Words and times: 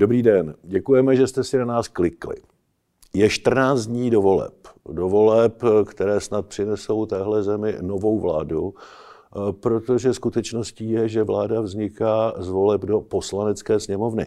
Dobrý 0.00 0.22
den, 0.22 0.54
děkujeme, 0.62 1.16
že 1.16 1.26
jste 1.26 1.44
si 1.44 1.58
na 1.58 1.64
nás 1.64 1.88
klikli. 1.88 2.36
Je 3.14 3.28
14 3.28 3.86
dní 3.86 4.10
do 4.10 4.22
voleb. 4.22 4.54
Do 4.92 5.08
voleb, 5.08 5.62
které 5.84 6.20
snad 6.20 6.46
přinesou 6.46 7.06
téhle 7.06 7.42
zemi 7.42 7.76
novou 7.80 8.20
vládu, 8.20 8.74
protože 9.60 10.14
skutečností 10.14 10.90
je, 10.90 11.08
že 11.08 11.22
vláda 11.22 11.60
vzniká 11.60 12.34
z 12.38 12.48
voleb 12.48 12.80
do 12.80 13.00
poslanecké 13.00 13.80
sněmovny 13.80 14.26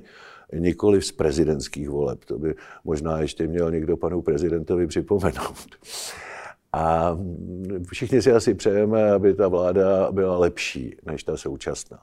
nikoli 0.60 1.02
z 1.02 1.12
prezidentských 1.12 1.90
voleb. 1.90 2.26
To 2.26 2.40
by 2.40 2.56
možná 2.84 3.20
ještě 3.20 3.48
měl 3.48 3.72
někdo 3.72 3.98
panu 3.98 4.22
prezidentovi 4.22 4.88
připomenout. 4.88 5.68
A 6.74 7.18
všichni 7.92 8.22
si 8.22 8.32
asi 8.32 8.54
přejeme, 8.54 9.12
aby 9.12 9.34
ta 9.34 9.48
vláda 9.48 10.12
byla 10.12 10.38
lepší 10.38 10.96
než 11.06 11.24
ta 11.24 11.38
současná. 11.38 12.00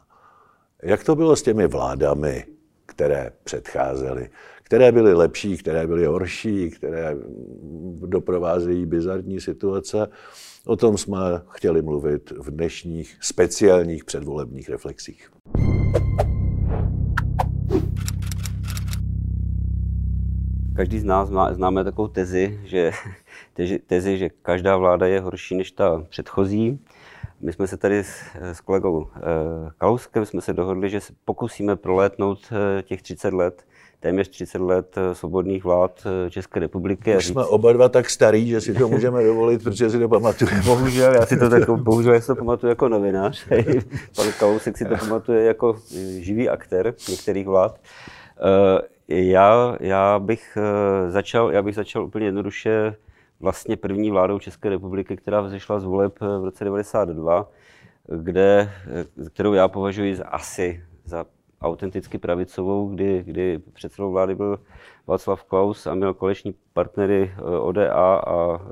Jak 0.83 1.05
to 1.05 1.17
bylo 1.17 1.37
s 1.37 1.43
těmi 1.43 1.67
vládami, 1.67 2.45
které 2.91 3.31
předcházely? 3.45 4.31
Které 4.63 4.93
byly 4.93 5.15
lepší, 5.15 5.57
které 5.57 5.87
byly 5.87 6.07
horší, 6.07 6.71
které 6.71 7.17
doprovázejí 8.07 8.87
bizarní 8.87 9.41
situace? 9.41 10.07
O 10.67 10.77
tom 10.77 10.99
jsme 10.99 11.19
chtěli 11.49 11.83
mluvit 11.83 12.31
v 12.31 12.51
dnešních 12.51 13.17
speciálních 13.21 14.05
předvolebních 14.05 14.69
reflexích. 14.69 15.31
Každý 20.77 20.99
z 20.99 21.05
nás 21.05 21.31
má, 21.31 21.55
známe 21.55 21.85
takovou 21.85 22.09
tezi, 22.09 22.61
že, 22.65 22.91
tezi, 23.55 23.79
tezi, 23.79 24.19
že 24.19 24.29
každá 24.43 24.77
vláda 24.77 25.07
je 25.07 25.21
horší 25.21 25.55
než 25.55 25.71
ta 25.71 26.07
předchozí. 26.09 26.79
My 27.41 27.53
jsme 27.53 27.67
se 27.67 27.77
tady 27.77 28.05
s, 28.05 28.21
s 28.41 28.61
kolegou 28.61 29.09
e, 29.17 29.21
Kalouskem 29.79 30.27
jsme 30.27 30.41
se 30.41 30.53
dohodli, 30.53 30.91
že 30.91 31.01
se 31.01 31.13
pokusíme 31.25 31.77
prolétnout 31.77 32.39
e, 32.53 32.83
těch 32.83 33.03
30 33.03 33.35
let, 33.35 33.65
téměř 34.01 34.29
30 34.29 34.61
let 34.61 34.97
eh, 34.97 35.15
svobodných 35.15 35.65
vlád 35.65 36.07
České 36.31 36.61
republiky. 36.61 37.17
Už 37.17 37.27
jsme 37.27 37.45
oba 37.45 37.73
dva 37.73 37.89
tak 37.89 38.11
starý, 38.11 38.49
že 38.49 38.61
si 38.61 38.75
to 38.75 38.89
můžeme 38.89 39.25
dovolit, 39.25 39.65
protože 39.65 39.91
si 39.91 39.99
to 39.99 40.09
pamatujeme. 40.09 40.63
Bohužel, 40.63 41.15
já 41.15 41.27
si 41.27 41.37
to 41.37 41.51
tak, 41.51 41.71
bohužel 41.71 42.15
já 42.15 42.21
si 42.21 42.27
to 42.27 42.37
pamatuju 42.37 42.69
jako 42.69 42.89
novinář. 42.89 43.47
Pan 44.17 44.33
Kalousek 44.39 44.79
si 44.79 44.85
to 44.85 44.97
pamatuje 44.97 45.45
jako 45.45 45.77
živý 46.19 46.49
aktér 46.49 46.95
některých 47.09 47.47
vlád. 47.47 47.81
Já, 49.09 49.77
já, 49.81 50.19
bych 50.19 50.59
eh, 50.61 51.11
začal, 51.11 51.53
já 51.53 51.63
bych 51.63 51.75
začal 51.75 52.05
úplně 52.05 52.27
jednoduše 52.27 52.95
vlastně 53.41 53.77
první 53.77 54.11
vládou 54.11 54.39
České 54.39 54.69
republiky, 54.69 55.17
která 55.17 55.41
vzešla 55.41 55.81
z 55.81 55.85
voleb 55.85 56.19
eh, 56.23 56.39
v 56.39 56.45
roce 56.45 56.65
92, 56.65 57.51
kde, 58.23 58.71
eh, 58.87 59.31
kterou 59.31 59.53
já 59.53 59.69
považuji 59.69 60.17
za 60.17 60.27
asi 60.27 60.85
za 61.05 61.27
autenticky 61.61 62.19
pravicovou, 62.19 62.89
kdy, 62.89 63.23
kdy 63.27 63.59
předsedou 63.59 64.13
vlády 64.13 64.35
byl 64.35 64.61
Václav 65.07 65.45
Klaus 65.45 65.87
a 65.87 65.95
měl 65.95 66.15
koleční 66.15 66.55
partnery 66.73 67.33
ODA 67.61 68.17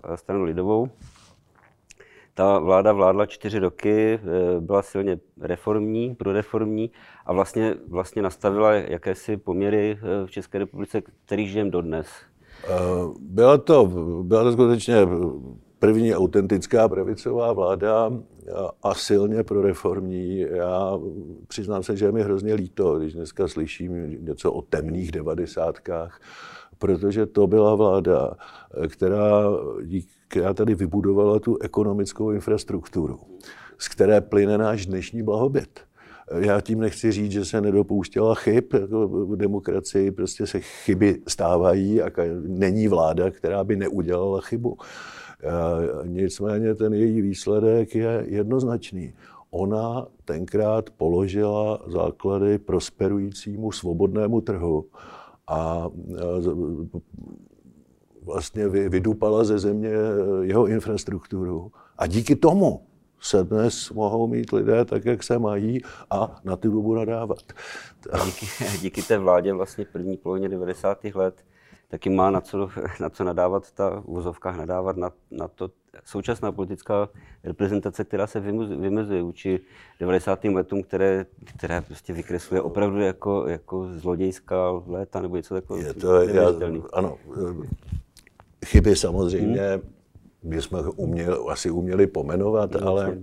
a 0.05 0.17
stranu 0.17 0.45
Lidovou. 0.45 0.89
Ta 2.39 2.59
vláda 2.59 2.93
vládla 2.93 3.27
čtyři 3.27 3.59
roky, 3.59 4.15
eh, 4.15 4.61
byla 4.61 4.83
silně 4.83 5.19
reformní, 5.41 6.15
proreformní 6.15 6.91
a 7.27 7.33
vlastně, 7.33 7.75
vlastně 7.89 8.23
nastavila 8.23 8.75
jakési 8.75 9.37
poměry 9.37 9.99
eh, 9.99 10.27
v 10.27 10.31
České 10.31 10.59
republice, 10.59 11.03
který 11.25 11.49
žijem 11.49 11.71
dodnes. 11.71 12.09
Eh, 12.65 12.69
byla 13.21 13.59
to, 13.59 13.87
byla 14.23 14.43
to 14.43 14.53
skutečně 14.53 14.97
první 15.79 16.15
autentická 16.15 16.89
pravicová 16.89 17.53
vláda 17.53 18.13
a 18.83 18.95
silně 18.95 19.45
proreformní. 19.45 20.39
Já 20.39 20.99
přiznám 21.49 21.83
se, 21.83 21.97
že 21.97 22.05
je 22.05 22.13
mi 22.13 22.23
hrozně 22.23 22.55
líto, 22.55 22.99
když 22.99 23.15
dneska 23.15 23.49
slyším 23.49 24.25
něco 24.25 24.53
o 24.53 24.63
temných 24.63 25.13
devadesátkách, 25.13 26.21
protože 26.79 27.27
to 27.27 27.47
byla 27.47 27.75
vláda, 27.75 28.31
která 28.89 29.43
dík 29.85 30.09
která 30.29 30.55
tady 30.55 30.75
vybudovala 30.75 31.39
tu 31.39 31.59
ekonomickou 31.59 32.31
infrastrukturu, 32.31 33.21
z 33.79 33.89
které 33.89 34.21
plyne 34.21 34.59
náš 34.59 34.87
dnešní 34.87 35.23
blahobyt. 35.23 35.81
Já 36.37 36.61
tím 36.61 36.81
nechci 36.81 37.13
říct, 37.13 37.33
že 37.33 37.45
se 37.45 37.61
nedopouštěla 37.61 38.35
chyb, 38.35 38.65
jako 38.81 39.09
v 39.09 39.37
demokracii 39.37 40.11
prostě 40.11 40.47
se 40.47 40.61
chyby 40.61 41.23
stávají 41.29 42.03
a 42.03 42.11
není 42.47 42.89
vláda, 42.89 43.31
která 43.31 43.65
by 43.65 43.77
neudělala 43.77 44.41
chybu. 44.41 44.77
Nicméně 46.05 46.75
ten 46.75 46.95
její 46.95 47.23
výsledek 47.23 47.95
je 47.95 48.25
jednoznačný. 48.29 49.15
Ona 49.51 50.07
tenkrát 50.25 50.91
položila 50.91 51.79
základy 51.87 52.59
prosperujícímu 52.59 53.73
svobodnému 53.73 54.41
trhu 54.41 54.85
a 55.47 55.89
vlastně 58.29 58.69
vydupala 58.69 59.45
ze 59.45 59.59
země 59.59 59.89
eh, 59.89 60.47
jeho 60.47 60.67
infrastrukturu. 60.67 61.73
A 61.99 62.07
díky 62.07 62.37
tomu 62.37 62.81
se 63.21 63.45
dnes 63.45 63.91
mohou 63.91 64.27
mít 64.27 64.53
lidé 64.53 64.85
tak, 64.85 65.05
jak 65.05 65.23
se 65.23 65.39
mají 65.39 65.81
a 66.11 66.41
na 66.45 66.57
ty 66.57 66.69
dobu 66.69 66.95
nadávat. 66.95 67.53
Díky, 68.25 68.47
díky 68.81 69.03
té 69.03 69.19
vládě 69.19 69.53
vlastně 69.53 69.85
první 69.85 70.17
polovině 70.17 70.49
90. 70.49 71.05
let 71.15 71.45
taky 71.89 72.11
má 72.11 72.31
na 72.31 72.41
co, 72.41 72.69
na 73.01 73.11
co 73.11 73.25
nadávat 73.25 73.71
ta 73.71 74.01
v 74.01 74.05
vozovkách 74.05 74.57
nadávat 74.57 74.97
na, 74.97 75.11
na 75.31 75.49
to 75.49 75.71
současná 76.05 76.53
politická 76.53 77.09
reprezentace, 77.45 78.05
která 78.05 78.27
se 78.27 78.41
vymezuje 78.41 79.23
vůči 79.23 79.61
90. 80.01 80.45
letům, 80.45 80.83
které, 80.83 81.27
které 81.59 81.81
prostě 81.81 82.13
vykresluje 82.13 82.63
opravdu 82.63 83.01
jako, 83.01 83.49
jako 83.49 83.89
zlodějská 83.93 84.83
léta 84.87 85.21
nebo 85.21 85.37
něco 85.37 85.55
takového. 85.55 85.89
Je 85.89 85.95
to, 85.95 86.23
já, 86.23 86.49
ano, 86.93 87.19
Chyby 88.67 88.97
samozřejmě 88.97 89.81
bychom 90.43 90.93
uměli, 90.97 91.37
asi 91.49 91.71
uměli 91.71 92.07
pomenovat, 92.07 92.77
ale 92.77 93.19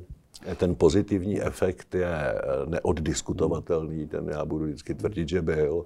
ten 0.57 0.75
pozitivní 0.75 1.41
efekt 1.41 1.95
je 1.95 2.41
neoddiskutovatelný, 2.65 4.07
ten 4.07 4.29
já 4.29 4.45
budu 4.45 4.65
vždycky 4.65 4.93
tvrdit, 4.93 5.29
že 5.29 5.41
byl. 5.41 5.85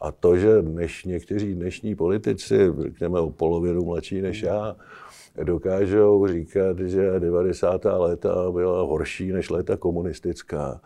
A 0.00 0.12
to, 0.12 0.36
že 0.36 0.62
dneš, 0.62 1.04
někteří 1.04 1.54
dnešní 1.54 1.94
politici, 1.94 2.72
řekněme 2.78 3.20
o 3.20 3.30
polovinu 3.30 3.84
mladší 3.84 4.22
než 4.22 4.42
já, 4.42 4.76
dokážou 5.42 6.26
říkat, 6.26 6.78
že 6.78 7.20
90. 7.20 7.84
léta 7.84 8.50
byla 8.52 8.82
horší 8.82 9.32
než 9.32 9.50
léta 9.50 9.76
komunistická. 9.76 10.80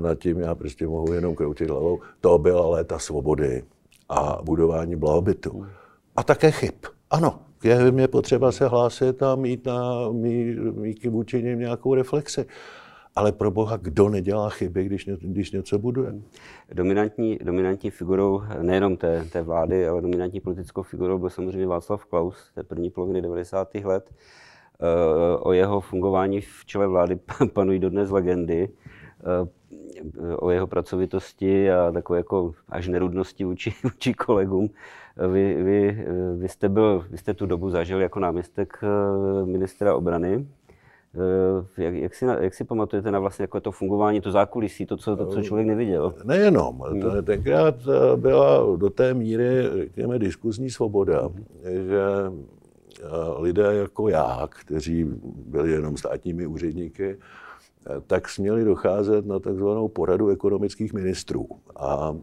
Nad 0.00 0.18
tím 0.18 0.38
já 0.38 0.54
prostě 0.54 0.86
mohu 0.86 1.12
jenom 1.12 1.34
kroutit 1.34 1.70
hlavou. 1.70 2.00
To 2.20 2.38
byla 2.38 2.68
léta 2.68 2.98
svobody 2.98 3.64
a 4.08 4.38
budování 4.42 4.96
blahobytu. 4.96 5.66
A 6.16 6.22
také 6.22 6.50
chyb. 6.50 6.74
Ano, 7.10 7.40
je 7.64 7.92
mě 7.92 8.08
potřeba 8.08 8.52
se 8.52 8.68
hlásit 8.68 9.22
a 9.22 9.34
mít, 9.34 9.66
na, 9.66 10.10
mít, 10.12 10.58
mít 10.58 11.04
vůči 11.04 11.42
něm 11.42 11.58
nějakou 11.58 11.94
reflexi. 11.94 12.46
Ale 13.16 13.32
pro 13.32 13.50
boha, 13.50 13.76
kdo 13.76 14.08
nedělá 14.08 14.50
chyby, 14.50 14.84
když, 14.84 15.08
když 15.20 15.52
něco 15.52 15.78
buduje? 15.78 16.14
Dominantní, 16.72 17.38
dominantní 17.42 17.90
figurou 17.90 18.42
nejenom 18.62 18.96
té, 18.96 19.24
té 19.32 19.42
vlády, 19.42 19.88
ale 19.88 20.02
dominantní 20.02 20.40
politickou 20.40 20.82
figurou 20.82 21.18
byl 21.18 21.30
samozřejmě 21.30 21.66
Václav 21.66 22.04
Klaus, 22.04 22.52
té 22.54 22.62
první 22.62 22.90
poloviny 22.90 23.22
90. 23.22 23.74
let. 23.74 24.10
Eh, 24.80 25.36
o 25.38 25.52
jeho 25.52 25.80
fungování 25.80 26.40
v 26.40 26.64
čele 26.66 26.86
vlády 26.86 27.18
panují 27.52 27.78
dodnes 27.78 28.10
legendy 28.10 28.68
eh, 28.68 29.48
o 30.36 30.50
jeho 30.50 30.66
pracovitosti 30.66 31.70
a 31.70 31.92
takové 31.92 32.18
jako 32.18 32.54
až 32.68 32.88
nerudnosti 32.88 33.44
vůči, 33.44 33.74
vůči 33.82 34.14
kolegům. 34.14 34.70
Vy, 35.32 35.62
vy, 35.62 36.06
vy, 36.36 36.48
jste 36.48 36.68
byl, 36.68 37.06
vy 37.10 37.18
jste 37.18 37.34
tu 37.34 37.46
dobu 37.46 37.70
zažil 37.70 38.00
jako 38.00 38.20
náměstek 38.20 38.78
eh, 38.82 39.46
ministra 39.46 39.94
obrany. 39.94 40.46
Eh, 41.14 41.82
jak, 41.82 41.94
jak, 41.94 42.14
si, 42.14 42.24
jak 42.24 42.54
si 42.54 42.64
pamatujete 42.64 43.10
na 43.10 43.18
vlastně 43.18 43.42
jako 43.42 43.60
to 43.60 43.72
fungování, 43.72 44.20
to 44.20 44.30
zákulisí, 44.30 44.86
to, 44.86 44.96
co, 44.96 45.16
to, 45.16 45.26
co 45.26 45.42
člověk 45.42 45.66
neviděl? 45.66 46.14
Nejenom. 46.24 46.80
Hmm. 46.80 47.24
Tenkrát 47.24 47.74
eh, 47.74 48.16
byla 48.16 48.76
do 48.76 48.90
té 48.90 49.14
míry, 49.14 49.62
řekněme, 49.76 50.18
diskuzní 50.18 50.70
svoboda, 50.70 51.28
že 51.64 52.02
lidé 53.38 53.74
jako 53.74 54.08
já, 54.08 54.48
kteří 54.50 55.04
byli 55.46 55.70
jenom 55.70 55.96
státními 55.96 56.46
úředníky, 56.46 57.16
tak 58.06 58.28
směli 58.28 58.64
docházet 58.64 59.26
na 59.26 59.38
takzvanou 59.38 59.88
poradu 59.88 60.28
ekonomických 60.28 60.92
ministrů. 60.92 61.48
A 61.76 62.16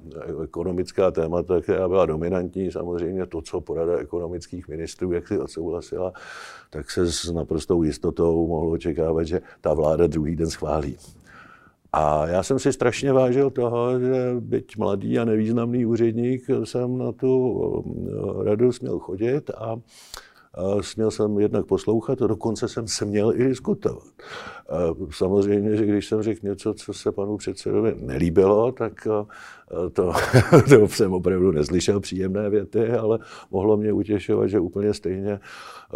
ekonomická 0.44 1.12
témata, 1.12 1.62
která 1.62 1.88
byla 1.88 2.06
dominantní, 2.06 2.72
samozřejmě 2.72 3.26
to, 3.26 3.42
co 3.42 3.62
porada 3.62 3.98
ekonomických 3.98 4.68
ministrů, 4.68 5.12
jak 5.12 5.28
si 5.28 5.40
odsouhlasila, 5.40 6.14
tak 6.70 6.92
se 6.92 7.12
s 7.12 7.32
naprostou 7.32 7.84
jistotou 7.84 8.48
mohlo 8.48 8.72
očekávat, 8.72 9.24
že 9.24 9.42
ta 9.62 9.74
vláda 9.74 10.08
druhý 10.08 10.36
den 10.36 10.50
schválí. 10.50 10.98
A 11.94 12.28
já 12.28 12.44
jsem 12.44 12.60
si 12.60 12.74
strašně 12.74 13.14
vážil 13.14 13.50
toho, 13.50 14.00
že 14.00 14.36
byť 14.40 14.78
mladý 14.78 15.20
a 15.20 15.26
nevýznamný 15.26 15.86
úředník 15.86 16.44
jsem 16.64 16.98
na 16.98 17.12
tu 17.12 17.84
radu 18.44 18.72
směl 18.72 19.00
chodit 19.00 19.50
a 19.50 19.80
směl 20.82 21.12
jsem 21.12 21.40
jednak 21.40 21.66
poslouchat 21.66 22.22
a 22.22 22.28
dokonce 22.28 22.68
jsem 22.68 22.88
směl 22.88 23.34
i 23.36 23.44
diskutovat. 23.44 24.04
Samozřejmě, 25.12 25.76
že 25.76 25.86
když 25.86 26.08
jsem 26.08 26.22
řekl 26.22 26.48
něco, 26.48 26.74
co 26.74 26.94
se 26.94 27.12
panu 27.12 27.38
předsedovi 27.38 27.96
nelíbilo, 28.00 28.72
tak 28.72 29.08
to, 29.94 30.14
to 30.70 30.88
jsem 30.88 31.14
opravdu 31.14 31.52
neslyšel 31.52 32.00
příjemné 32.00 32.50
věty, 32.50 32.92
ale 32.92 33.20
mohlo 33.52 33.78
mě 33.78 33.94
utěšovat, 33.94 34.50
že 34.50 34.60
úplně 34.60 34.94
stejně 34.94 35.40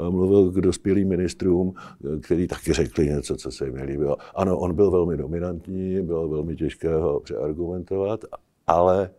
mluvil 0.09 0.51
k 0.51 0.61
dospělým 0.61 1.07
ministrům, 1.07 1.73
který 2.21 2.47
taky 2.47 2.73
řekli 2.73 3.05
něco, 3.05 3.35
co 3.35 3.51
se 3.51 3.65
jim 3.65 3.75
nelíbilo. 3.75 4.17
Ano, 4.35 4.57
on 4.57 4.75
byl 4.75 4.91
velmi 4.91 5.17
dominantní, 5.17 6.01
bylo 6.01 6.27
velmi 6.27 6.55
těžké 6.55 6.95
ho 6.95 7.19
přeargumentovat, 7.19 8.25
ale 8.67 9.09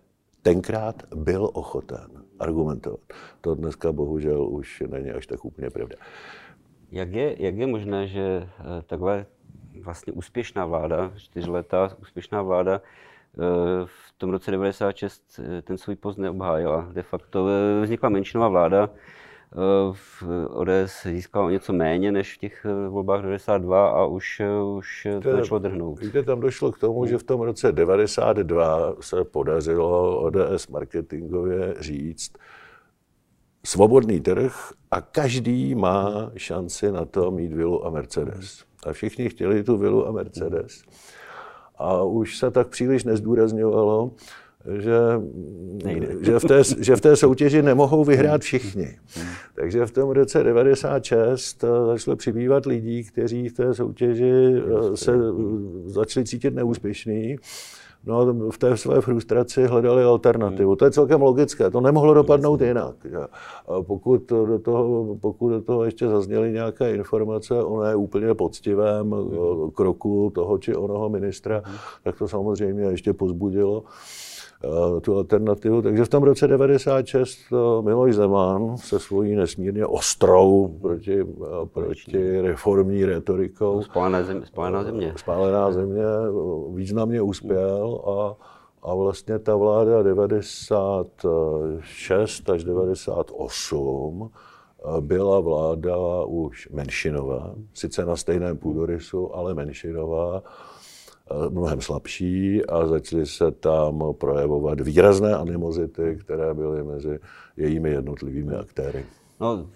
tenkrát 0.43 1.03
byl 1.15 1.51
ochoten 1.53 2.30
argumentovat. 2.41 3.01
To 3.41 3.55
dneska 3.55 3.93
bohužel 3.93 4.43
už 4.43 4.83
není 4.89 5.11
až 5.11 5.27
tak 5.27 5.45
úplně 5.45 5.71
pravda. 5.71 5.97
Jak 6.93 7.13
je, 7.13 7.43
jak 7.43 7.55
je 7.55 7.67
možné, 7.67 8.07
že 8.07 8.49
eh, 8.49 8.83
takhle 8.87 9.27
vlastně 9.83 10.13
úspěšná 10.13 10.67
vláda, 10.67 11.13
čtyřletá 11.17 11.97
úspěšná 12.01 12.43
vláda, 12.43 12.81
eh, 12.81 13.39
v 13.85 14.13
tom 14.19 14.31
roce 14.31 14.51
96 14.51 15.41
eh, 15.43 15.63
ten 15.63 15.79
svůj 15.79 15.97
post 15.97 16.17
neobhájila. 16.17 16.89
De 16.93 17.03
facto 17.03 17.47
vznikla 17.83 18.09
menšinová 18.09 18.49
vláda, 18.49 18.91
v 19.93 20.23
ODS 20.49 21.03
získal 21.03 21.45
o 21.45 21.51
něco 21.51 21.73
méně 21.73 22.13
než 22.13 22.35
v 22.35 22.39
těch 22.39 22.67
volbách 22.89 23.23
92 23.23 23.89
a 23.89 24.05
už, 24.05 24.43
už 24.77 25.07
to 25.23 25.33
začalo 25.33 25.59
drhnout. 25.59 26.01
Víte, 26.01 26.23
tam 26.23 26.41
došlo 26.41 26.73
k 26.73 26.79
tomu, 26.79 27.07
že 27.07 27.19
v 27.19 27.23
tom 27.23 27.41
roce 27.41 27.73
92 27.73 28.95
se 29.01 29.25
podařilo 29.25 30.21
ODS 30.23 30.69
marketingově 30.69 31.75
říct, 31.81 32.33
svobodný 33.65 34.21
trh 34.21 34.73
a 34.91 35.01
každý 35.01 35.75
má 35.75 36.31
šanci 36.37 36.93
na 36.93 37.05
to 37.05 37.31
mít 37.31 37.53
vilu 37.53 37.87
a 37.87 37.91
Mercedes. 37.91 38.65
A 38.87 38.93
všichni 38.93 39.29
chtěli 39.29 39.65
tu 39.65 39.77
vilu 39.77 40.09
a 40.09 40.13
Mercedes. 40.13 40.83
A 41.77 42.03
už 42.03 42.39
se 42.39 42.51
tak 42.51 42.69
příliš 42.69 43.05
nezdůrazňovalo, 43.05 44.11
že, 44.79 44.99
že, 46.21 46.39
v 46.39 46.45
té, 46.45 46.63
že 46.79 46.97
v 46.97 47.01
té 47.01 47.17
soutěži 47.17 47.63
nemohou 47.63 48.05
vyhrát 48.05 48.41
všichni. 48.41 48.97
Takže 49.55 49.87
v 49.87 49.91
tom 49.91 50.11
roce 50.11 50.43
96 50.43 51.65
začalo 51.87 52.17
přibývat 52.17 52.67
lidí, 52.67 53.05
kteří 53.05 53.49
v 53.49 53.53
té 53.53 53.75
soutěži 53.75 54.33
eh, 54.33 54.97
se 54.97 55.13
začali 55.87 56.27
cítit 56.27 56.55
neúspěšní 56.55 57.37
No 58.07 58.21
a 58.21 58.51
v 58.51 58.59
té 58.59 58.77
své 58.77 59.01
frustraci 59.01 59.67
hledali 59.67 60.05
alternativu. 60.05 60.77
To 60.77 60.85
je 60.85 60.91
celkem 60.91 61.23
logické, 61.23 61.71
to 61.71 61.81
nemohlo 61.81 62.15
dopadnout 62.15 62.61
jinak. 62.61 62.95
A 63.69 63.83
pokud 63.83 64.29
do 64.29 64.59
toho, 64.59 65.17
pokud 65.21 65.49
do 65.49 65.61
toho 65.61 65.85
ještě 65.85 66.09
zazněly 66.09 66.53
nějaké 66.53 66.95
informace 66.95 67.55
o 67.63 67.83
ne 67.83 67.97
úplně 67.97 68.35
poctivém 68.35 69.15
eh, 69.15 69.71
kroku 69.75 70.33
toho 70.35 70.59
či 70.59 70.75
onoho 70.75 71.09
ministra, 71.09 71.63
tak 72.05 72.19
to 72.19 72.29
samozřejmě 72.29 72.83
ještě 72.83 73.13
pozbudilo. 73.13 73.85
Eh, 73.85 74.50
tu 75.01 75.17
alternativu. 75.17 75.83
Takže 75.83 76.05
v 76.05 76.09
tom 76.09 76.23
roce 76.23 76.49
96 76.49 77.39
eh, 77.53 77.57
Miloš 77.83 78.15
Zeman 78.15 78.77
se 78.77 78.99
svojí 78.99 79.37
nesmírně 79.37 79.87
ostrou 79.87 80.79
proti, 80.81 81.21
eh, 81.21 81.25
proti 81.73 82.41
reformní 82.41 83.05
retorikou. 83.05 83.83
Spálená 83.83 84.23
země. 84.23 84.47
Spálená 84.47 84.85
země. 84.85 85.13
Spálená 85.17 85.73
země 85.73 86.03
významně 86.75 87.23
uspěl 87.23 88.01
a 88.07 88.37
a 88.83 88.95
vlastně 88.95 89.39
ta 89.39 89.57
vláda 89.57 90.03
96 90.03 92.51
až 92.51 92.65
98 92.65 94.31
byla 95.01 95.41
vláda 95.41 96.25
už 96.25 96.69
menšinová, 96.69 97.55
sice 97.75 98.05
na 98.05 98.17
stejném 98.17 98.59
půdorysu, 98.59 99.37
ale 99.37 99.55
menšinová 99.55 100.43
mnohem 101.49 101.81
slabší 101.81 102.67
a 102.67 102.87
začaly 102.87 103.27
se 103.27 103.51
tam 103.51 104.03
projevovat 104.13 104.81
výrazné 104.81 105.37
animozity, 105.37 106.19
které 106.21 106.55
byly 106.55 106.85
mezi 106.85 107.19
jejími 107.57 107.91
jednotlivými 107.91 108.57
aktéry. 108.57 109.05
No, 109.41 109.67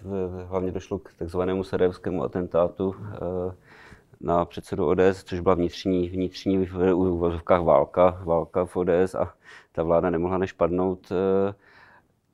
hlavně 0.47 0.71
došlo 0.71 0.99
k 0.99 1.13
takzvanému 1.19 1.63
sarajevskému 1.63 2.23
atentátu 2.23 2.95
eh, 2.99 3.55
na 4.21 4.45
předsedu 4.45 4.87
ODS, 4.87 5.23
což 5.23 5.39
byla 5.39 5.55
vnitřní, 5.55 6.09
vnitřní 6.09 6.65
v 6.65 6.93
uvozovkách 6.93 7.61
válka, 7.61 8.21
válka 8.25 8.65
v 8.65 8.77
ODS 8.77 9.15
a 9.19 9.33
ta 9.71 9.83
vláda 9.83 10.09
nemohla 10.09 10.37
než 10.37 10.51
padnout. 10.51 11.11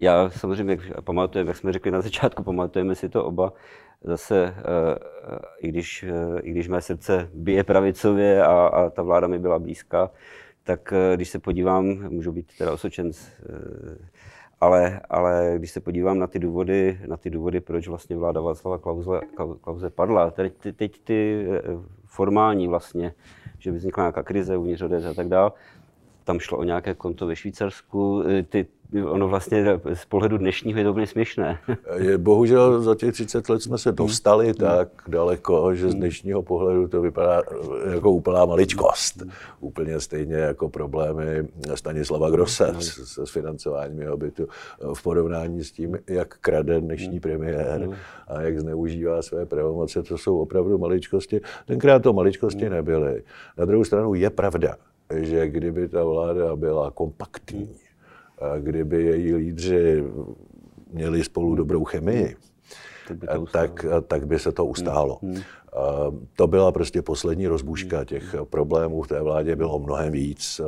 Já 0.01 0.29
samozřejmě, 0.29 0.73
jak 0.73 1.01
pamatujeme, 1.01 1.49
jak 1.49 1.57
jsme 1.57 1.73
řekli 1.73 1.91
na 1.91 2.01
začátku, 2.01 2.43
pamatujeme 2.43 2.95
si 2.95 3.09
to 3.09 3.25
oba, 3.25 3.53
zase, 4.03 4.55
eh, 4.57 4.63
eh, 4.63 5.39
i 5.59 5.67
když, 5.67 6.03
eh, 6.03 6.39
i 6.41 6.51
když 6.51 6.67
mé 6.67 6.81
srdce 6.81 7.29
bije 7.33 7.63
pravicově 7.63 8.43
a, 8.43 8.67
a 8.67 8.89
ta 8.89 9.03
vláda 9.03 9.27
mi 9.27 9.39
byla 9.39 9.59
blízká, 9.59 10.11
tak 10.63 10.93
když 11.15 11.29
se 11.29 11.39
podívám, 11.39 11.85
můžu 11.85 12.31
být 12.31 12.57
teda 12.57 12.73
osočen, 12.73 13.11
ale, 14.61 15.01
ale 15.09 15.53
když 15.57 15.71
se 15.71 15.79
podívám 15.79 16.19
na 16.19 16.27
ty 16.27 16.39
důvody, 16.39 16.99
na 17.07 17.17
ty 17.17 17.29
důvody 17.29 17.59
proč 17.59 17.87
vlastně 17.87 18.17
vláda 18.17 18.41
Václava 18.41 18.77
Klauze, 18.77 19.19
Klauze 19.61 19.89
padla, 19.89 20.31
teď, 20.31 20.53
teď 20.75 21.01
ty 21.03 21.47
formální 22.05 22.67
vlastně, 22.67 23.13
že 23.59 23.71
by 23.71 23.77
vznikla 23.77 24.03
nějaká 24.03 24.23
krize 24.23 24.57
uvnitř 24.57 24.81
a 24.81 25.13
tak 25.13 25.27
dále, 25.27 25.51
tam 26.23 26.39
šlo 26.39 26.57
o 26.57 26.63
nějaké 26.63 26.93
konto 26.93 27.27
ve 27.27 27.35
Švýcarsku, 27.35 28.23
ty, 28.49 28.67
ono 29.05 29.27
vlastně 29.27 29.79
z 29.93 30.05
pohledu 30.05 30.37
dnešního 30.37 30.79
je 30.79 30.85
to 30.85 30.91
úplně 30.91 31.07
směšné. 31.07 31.59
Je, 31.97 32.17
bohužel 32.17 32.81
za 32.81 32.95
těch 32.95 33.13
30 33.13 33.49
let 33.49 33.61
jsme 33.61 33.77
se 33.77 33.91
dostali 33.91 34.45
hmm. 34.45 34.53
tak 34.53 34.89
daleko, 35.07 35.75
že 35.75 35.89
z 35.89 35.95
dnešního 35.95 36.41
pohledu 36.41 36.87
to 36.87 37.01
vypadá 37.01 37.41
jako 37.93 38.11
úplná 38.11 38.45
maličkost. 38.45 39.23
Úplně 39.59 39.99
stejně 39.99 40.35
jako 40.35 40.69
problémy 40.69 41.47
Stanislava 41.75 42.29
Grosse 42.29 42.65
hmm. 42.65 42.81
se 42.81 43.25
s 43.25 43.31
financováním 43.31 44.01
jeho 44.01 44.17
bytu 44.17 44.47
v 44.93 45.03
porovnání 45.03 45.63
s 45.63 45.71
tím, 45.71 45.99
jak 46.07 46.37
krade 46.37 46.81
dnešní 46.81 47.11
hmm. 47.11 47.19
premiér 47.19 47.89
a 48.27 48.41
jak 48.41 48.59
zneužívá 48.59 49.21
své 49.21 49.45
pravomoce, 49.45 50.03
to 50.03 50.17
jsou 50.17 50.39
opravdu 50.39 50.77
maličkosti. 50.77 51.41
Tenkrát 51.65 51.99
to 51.99 52.13
maličkosti 52.13 52.69
nebyly. 52.69 53.23
Na 53.57 53.65
druhou 53.65 53.83
stranu 53.83 54.13
je 54.13 54.29
pravda, 54.29 54.75
že 55.13 55.49
kdyby 55.49 55.87
ta 55.87 56.03
vláda 56.03 56.55
byla 56.55 56.91
kompaktní, 56.91 57.69
a 58.41 58.57
kdyby 58.57 59.03
její 59.03 59.33
lídři 59.35 60.03
měli 60.93 61.23
spolu 61.23 61.55
dobrou 61.55 61.83
chemii, 61.83 62.35
tak, 63.51 63.85
tak 64.07 64.27
by 64.27 64.39
se 64.39 64.51
to 64.51 64.65
ustálo. 64.65 65.19
Hmm. 65.21 65.33
hmm. 65.33 65.43
To 66.35 66.47
byla 66.47 66.71
prostě 66.71 67.01
poslední 67.01 67.47
rozbuška 67.47 67.97
hmm. 67.97 68.05
těch 68.05 68.35
problémů 68.49 69.01
v 69.01 69.07
té 69.07 69.21
vládě, 69.21 69.55
bylo 69.55 69.79
mnohem 69.79 70.11
víc. 70.11 70.61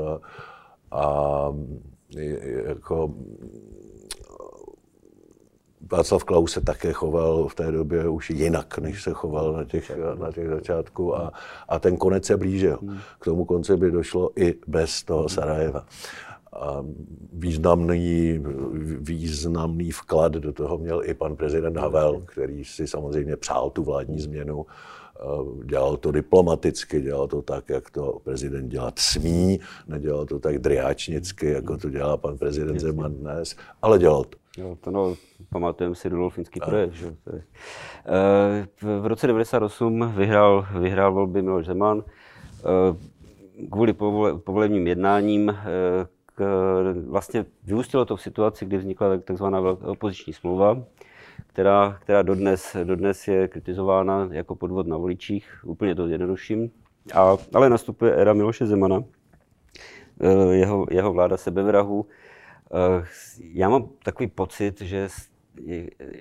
A 0.92 1.48
jako 2.68 3.14
Václav 5.92 6.24
Klaus 6.24 6.52
se 6.52 6.62
také 6.62 6.94
choval 6.94 7.48
v 7.48 7.56
té 7.56 7.72
době 7.72 8.10
už 8.10 8.30
jinak, 8.30 8.78
než 8.78 9.04
se 9.04 9.12
choval 9.14 9.54
na 9.54 9.64
těch, 9.64 9.92
na 10.20 10.32
těch 10.32 10.50
začátku 10.50 11.18
a, 11.18 11.32
a 11.70 11.80
ten 11.80 11.98
konec 11.98 12.26
se 12.26 12.38
blížil. 12.38 12.80
Hmm. 12.82 12.98
K 13.20 13.26
tomu 13.26 13.46
konci 13.46 13.78
by 13.78 13.92
došlo 13.92 14.32
i 14.36 14.56
bez 14.68 15.04
toho 15.04 15.30
Sarajeva. 15.30 15.86
A 16.54 16.86
významný, 17.34 18.44
významný 19.00 19.92
vklad 19.92 20.32
do 20.32 20.54
toho 20.54 20.78
měl 20.78 21.02
i 21.06 21.14
pan 21.14 21.36
prezident 21.36 21.78
Havel, 21.78 22.22
který 22.26 22.66
si 22.66 22.88
samozřejmě 22.88 23.36
přál 23.36 23.70
tu 23.70 23.84
vládní 23.84 24.20
změnu. 24.20 24.66
Dělal 25.66 25.98
to 25.98 26.12
diplomaticky, 26.12 27.02
dělal 27.02 27.28
to 27.28 27.42
tak, 27.42 27.70
jak 27.70 27.92
to 27.92 28.20
prezident 28.24 28.70
dělat 28.70 29.00
smí, 29.00 29.60
nedělal 29.88 30.26
to 30.26 30.40
tak 30.40 30.60
driáčnicky, 30.60 31.50
jako 31.50 31.78
to 31.78 31.90
dělá 31.90 32.18
pan 32.18 32.38
prezident 32.38 32.80
Zeman 32.80 33.14
dnes, 33.14 33.56
ale 33.82 34.00
dělal 34.00 34.24
to. 34.24 34.43
Jo, 34.58 34.78
to 34.82 34.92
no, 34.92 35.16
pamatujeme 35.50 35.96
si 35.96 36.10
Rudolfinský 36.10 36.60
projekt. 36.60 36.94
Že? 36.94 37.16
Eh, 37.28 38.68
v 38.82 39.06
roce 39.06 39.28
1998 39.28 40.14
vyhrál, 40.16 40.68
vyhrál 40.80 41.14
volby 41.14 41.42
Miloš 41.42 41.66
Zeman. 41.66 42.04
Eh, 42.04 42.98
kvůli 43.72 43.94
povolebním 44.38 44.88
jednáním 44.88 45.50
eh, 45.50 45.56
k, 46.26 46.44
vlastně 47.08 47.46
vyústilo 47.64 48.06
to 48.06 48.16
v 48.16 48.22
situaci, 48.22 48.66
kdy 48.66 48.78
vznikla 48.78 49.18
takzvaná 49.18 49.60
opoziční 49.70 50.34
smlouva, 50.34 50.84
která, 51.48 51.98
která 52.02 52.22
dodnes, 52.22 52.76
dodnes 52.84 53.28
je 53.28 53.48
kritizována 53.48 54.30
jako 54.32 54.56
podvod 54.56 54.88
na 54.88 54.98
voličích, 54.98 55.60
úplně 55.66 55.96
to 55.96 56.08
zjednoduším. 56.08 56.72
A, 57.14 57.38
ale 57.54 57.70
nastupuje 57.70 58.16
éra 58.16 58.34
Miloše 58.34 58.66
Zemana, 58.66 59.04
jeho, 60.52 60.86
jeho 60.92 61.14
vláda 61.14 61.38
sebevrahu, 61.38 62.06
já 63.54 63.70
mám 63.70 63.90
takový 64.04 64.28
pocit, 64.28 64.82
že 64.82 65.10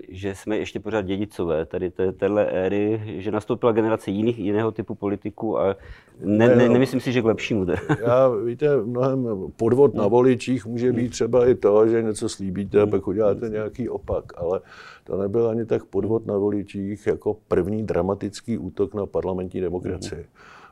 že 0.09 0.35
jsme 0.35 0.59
ještě 0.59 0.81
pořád 0.81 1.03
dědicové 1.03 1.67
tady 1.67 1.91
téhle 1.91 2.47
éry, 2.47 3.03
že 3.07 3.31
nastoupila 3.31 3.73
generace 3.73 4.11
jiných, 4.11 4.39
jiného 4.39 4.73
typu 4.73 4.95
politiků 4.95 5.59
a 5.59 5.77
ne, 6.21 6.57
ne, 6.57 6.69
nemyslím 6.69 7.01
si, 7.01 7.13
že 7.13 7.23
k 7.23 7.25
lepšímu. 7.25 7.67
Já, 8.01 8.29
víte, 8.29 8.77
mnohem 8.77 9.27
podvod 9.57 9.95
na 9.95 10.07
voličích 10.07 10.67
může 10.67 10.93
být 10.93 11.11
třeba 11.11 11.47
i 11.47 11.55
to, 11.55 11.89
že 11.89 12.03
něco 12.03 12.29
slíbíte 12.29 12.81
a 12.81 12.87
pak 12.87 13.09
uděláte 13.09 13.49
nějaký 13.49 13.89
opak, 13.89 14.25
ale 14.37 14.61
to 15.05 15.17
nebyl 15.17 15.49
ani 15.49 15.67
tak 15.67 15.85
podvod 15.85 16.27
na 16.27 16.37
voličích 16.39 17.07
jako 17.07 17.37
první 17.49 17.83
dramatický 17.83 18.59
útok 18.59 18.95
na 18.95 19.07
parlamentní 19.07 19.61
demokracii. 19.61 20.27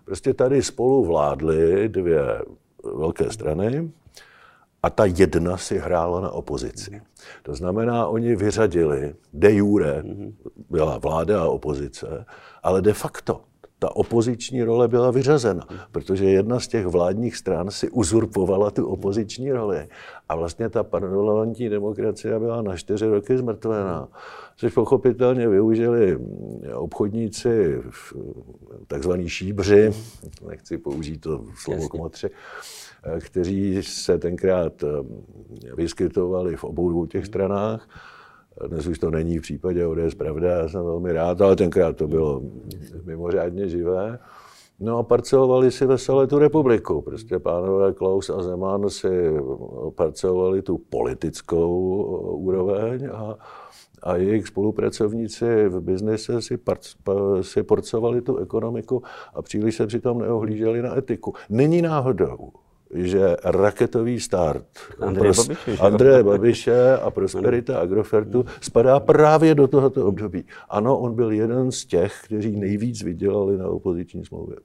Prostě 0.04 0.34
tady 0.34 0.62
spolu 0.62 1.04
vládly 1.04 1.88
dvě 1.88 2.22
velké 2.94 3.30
strany, 3.30 3.90
a 4.82 4.90
ta 4.90 5.04
jedna 5.04 5.56
si 5.56 5.78
hrála 5.78 6.20
na 6.20 6.30
opozici. 6.30 7.02
To 7.42 7.54
znamená, 7.54 8.06
oni 8.06 8.37
vyřadili 8.37 9.14
de 9.32 9.52
jure, 9.52 10.02
byla 10.70 10.99
vláda 10.99 11.42
a 11.42 11.49
opozice, 11.49 12.25
ale 12.62 12.82
de 12.82 12.92
facto 12.92 13.40
ta 13.80 13.96
opoziční 13.96 14.62
role 14.62 14.88
byla 14.88 15.10
vyřazena, 15.10 15.66
protože 15.92 16.25
jedna 16.25 16.60
z 16.60 16.68
těch 16.68 16.87
vládních 16.87 17.37
stran 17.37 17.70
si 17.70 17.90
uzurpovala 17.90 18.70
tu 18.70 18.87
opoziční 18.87 19.52
roli. 19.52 19.88
A 20.28 20.37
vlastně 20.37 20.68
ta 20.68 20.82
parlamentní 20.82 21.68
demokracie 21.68 22.38
byla 22.38 22.62
na 22.62 22.76
čtyři 22.76 23.06
roky 23.06 23.38
zmrtvená, 23.38 24.08
což 24.56 24.75
pochopitelně 24.75 25.49
využili 25.49 26.18
obchodníci, 26.75 27.82
takzvaní 28.87 29.28
šíbři, 29.28 29.92
nechci 30.49 30.78
použít 30.78 31.20
to 31.20 31.44
slovo 31.54 31.88
kmotři, 31.88 32.30
kteří 33.20 33.82
se 33.82 34.18
tenkrát 34.18 34.84
vyskytovali 35.76 36.56
v 36.56 36.64
obou 36.64 36.90
dvou 36.90 37.06
těch 37.06 37.26
stranách 37.26 37.88
dnes 38.67 38.87
už 38.87 38.99
to 38.99 39.11
není 39.11 39.38
v 39.38 39.43
případě 39.43 39.87
ODS 39.87 40.14
pravda, 40.14 40.50
já 40.50 40.69
jsem 40.69 40.85
velmi 40.85 41.12
rád, 41.12 41.40
ale 41.40 41.57
tenkrát 41.57 41.97
to 41.97 42.09
bylo 42.09 42.43
mimořádně 43.05 43.69
živé. 43.69 44.19
No 44.81 44.99
a 44.99 45.02
parcelovali 45.02 45.71
si 45.71 45.87
veselé 45.87 46.26
tu 46.26 46.38
republiku. 46.38 47.02
Prostě 47.02 47.38
pánové 47.38 47.93
Klaus 47.93 48.31
a 48.31 48.43
Zeman 48.43 48.90
si 48.90 49.33
parcelovali 49.95 50.62
tu 50.62 50.79
politickou 50.79 52.02
úroveň 52.35 53.09
a, 53.12 53.37
a 54.02 54.17
jejich 54.17 54.47
spolupracovníci 54.47 55.69
v 55.69 55.81
biznise 55.81 56.43
si, 56.43 56.57
par, 56.57 56.79
si 57.40 57.62
porcovali 57.62 58.23
tu 58.23 58.37
ekonomiku 58.37 59.02
a 59.35 59.43
příliš 59.43 59.76
se 59.76 59.87
přitom 59.87 60.19
neohlíželi 60.19 60.83
na 60.83 60.99
etiku. 60.99 61.35
Není 61.50 61.83
náhodou, 61.83 62.52
že 62.94 63.37
raketový 63.44 64.20
start 64.20 64.66
Andreje 65.00 65.32
Babiše, 65.35 65.76
Andreje 65.80 66.23
Babiše 66.23 66.97
a 66.97 67.11
prosperita 67.11 67.80
Agrofertu 67.80 68.44
spadá 68.61 69.00
právě 69.00 69.54
do 69.54 69.68
tohoto 69.68 70.06
období. 70.06 70.44
Ano, 70.68 70.99
on 70.99 71.14
byl 71.14 71.30
jeden 71.30 71.73
z 71.73 71.85
těch, 71.85 72.23
kteří 72.25 72.56
nejvíc 72.56 73.02
vydělali 73.02 73.59
na 73.59 73.68
opoziční 73.68 74.25
smlouvě. 74.25 74.56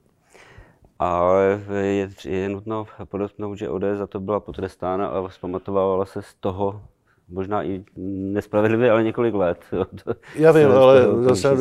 Ale 0.98 1.60
je, 1.80 2.10
je 2.24 2.48
nutno 2.48 2.86
podotknout, 3.04 3.58
že 3.58 3.68
ODS 3.68 3.98
za 3.98 4.06
to 4.06 4.20
byla 4.20 4.40
potrestána 4.40 5.06
a 5.06 5.28
zpamatovala 5.28 6.06
se 6.06 6.22
z 6.22 6.34
toho 6.40 6.82
možná 7.28 7.62
i 7.64 7.84
nespravedlivě, 8.32 8.90
ale 8.90 9.04
několik 9.04 9.34
let. 9.34 9.58
Já 10.36 10.52
vím, 10.52 10.70
ale 10.70 11.06
zase, 11.20 11.56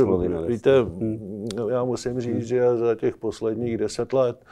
víte, 0.47 0.71
já 1.69 1.83
musím 1.83 2.21
říct, 2.21 2.47
že 2.47 2.77
za 2.77 2.95
těch 2.95 3.17
posledních 3.17 3.77
deset 3.77 4.13
let 4.13 4.45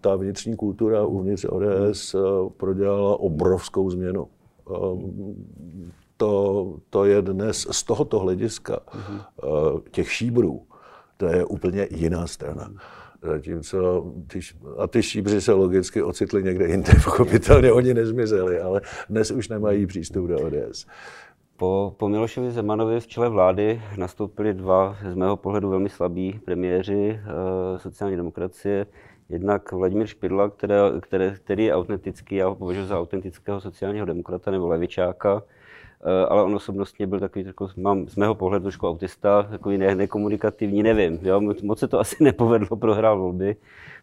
ta 0.00 0.16
vnitřní 0.16 0.56
kultura 0.56 1.06
uvnitř 1.06 1.46
ODS 1.48 2.14
eh, 2.14 2.18
prodělala 2.56 3.20
obrovskou 3.20 3.90
změnu. 3.90 4.28
Eh, 4.70 4.74
to, 6.16 6.74
to 6.90 7.04
je 7.04 7.22
dnes 7.22 7.66
z 7.70 7.82
tohoto 7.84 8.18
hlediska 8.18 8.80
těch 9.90 10.12
šíbrů, 10.12 10.62
to 11.16 11.26
je 11.26 11.44
úplně 11.44 11.88
jiná 11.90 12.26
strana. 12.26 12.70
Zatímco 13.22 14.12
ty, 14.26 14.40
a 14.78 14.86
ty 14.86 15.02
šíbři 15.02 15.40
se 15.40 15.52
logicky 15.52 16.02
ocitli 16.02 16.42
někde 16.42 16.68
jinde, 16.68 16.92
pochopitelně 17.04 17.72
oni 17.72 17.94
nezmizeli, 17.94 18.60
ale 18.60 18.80
dnes 19.08 19.30
už 19.30 19.48
nemají 19.48 19.86
přístup 19.86 20.26
do 20.26 20.38
ODS. 20.40 20.86
Po, 21.56 21.94
po 21.96 22.08
Milošovi 22.08 22.50
Zemanovi 22.50 23.00
v 23.00 23.06
čele 23.06 23.28
vlády 23.28 23.82
nastoupili 23.96 24.54
dva 24.54 24.96
z 25.10 25.14
mého 25.14 25.36
pohledu 25.36 25.68
velmi 25.70 25.88
slabí 25.88 26.40
premiéři 26.44 27.10
e, 27.10 27.78
sociální 27.78 28.16
demokracie, 28.16 28.86
Jednak 29.28 29.72
Vladimír 29.72 30.06
Špidla, 30.06 30.50
které, 30.50 30.76
které, 31.00 31.34
který 31.44 31.64
je 31.64 31.74
autentický, 31.74 32.34
já 32.34 32.48
ho 32.48 32.54
považuji 32.54 32.86
za 32.86 32.98
autentického 32.98 33.60
sociálního 33.60 34.06
demokrata 34.06 34.50
nebo 34.50 34.68
levičáka, 34.68 35.42
eh, 36.00 36.26
ale 36.26 36.42
on 36.42 36.54
osobnostně 36.54 37.06
byl 37.06 37.20
takový, 37.20 37.44
jako, 37.44 37.68
mám 37.76 38.08
z 38.08 38.16
mého 38.16 38.34
pohledu 38.34 38.62
trošku 38.62 38.88
autista, 38.88 39.42
takový 39.42 39.78
ne, 39.78 39.94
nekomunikativní, 39.94 40.82
nevím, 40.82 41.18
jo, 41.22 41.40
moc 41.62 41.78
se 41.78 41.88
to 41.88 42.00
asi 42.00 42.24
nepovedlo, 42.24 42.76
prohrál 42.76 43.18
volby, 43.18 43.56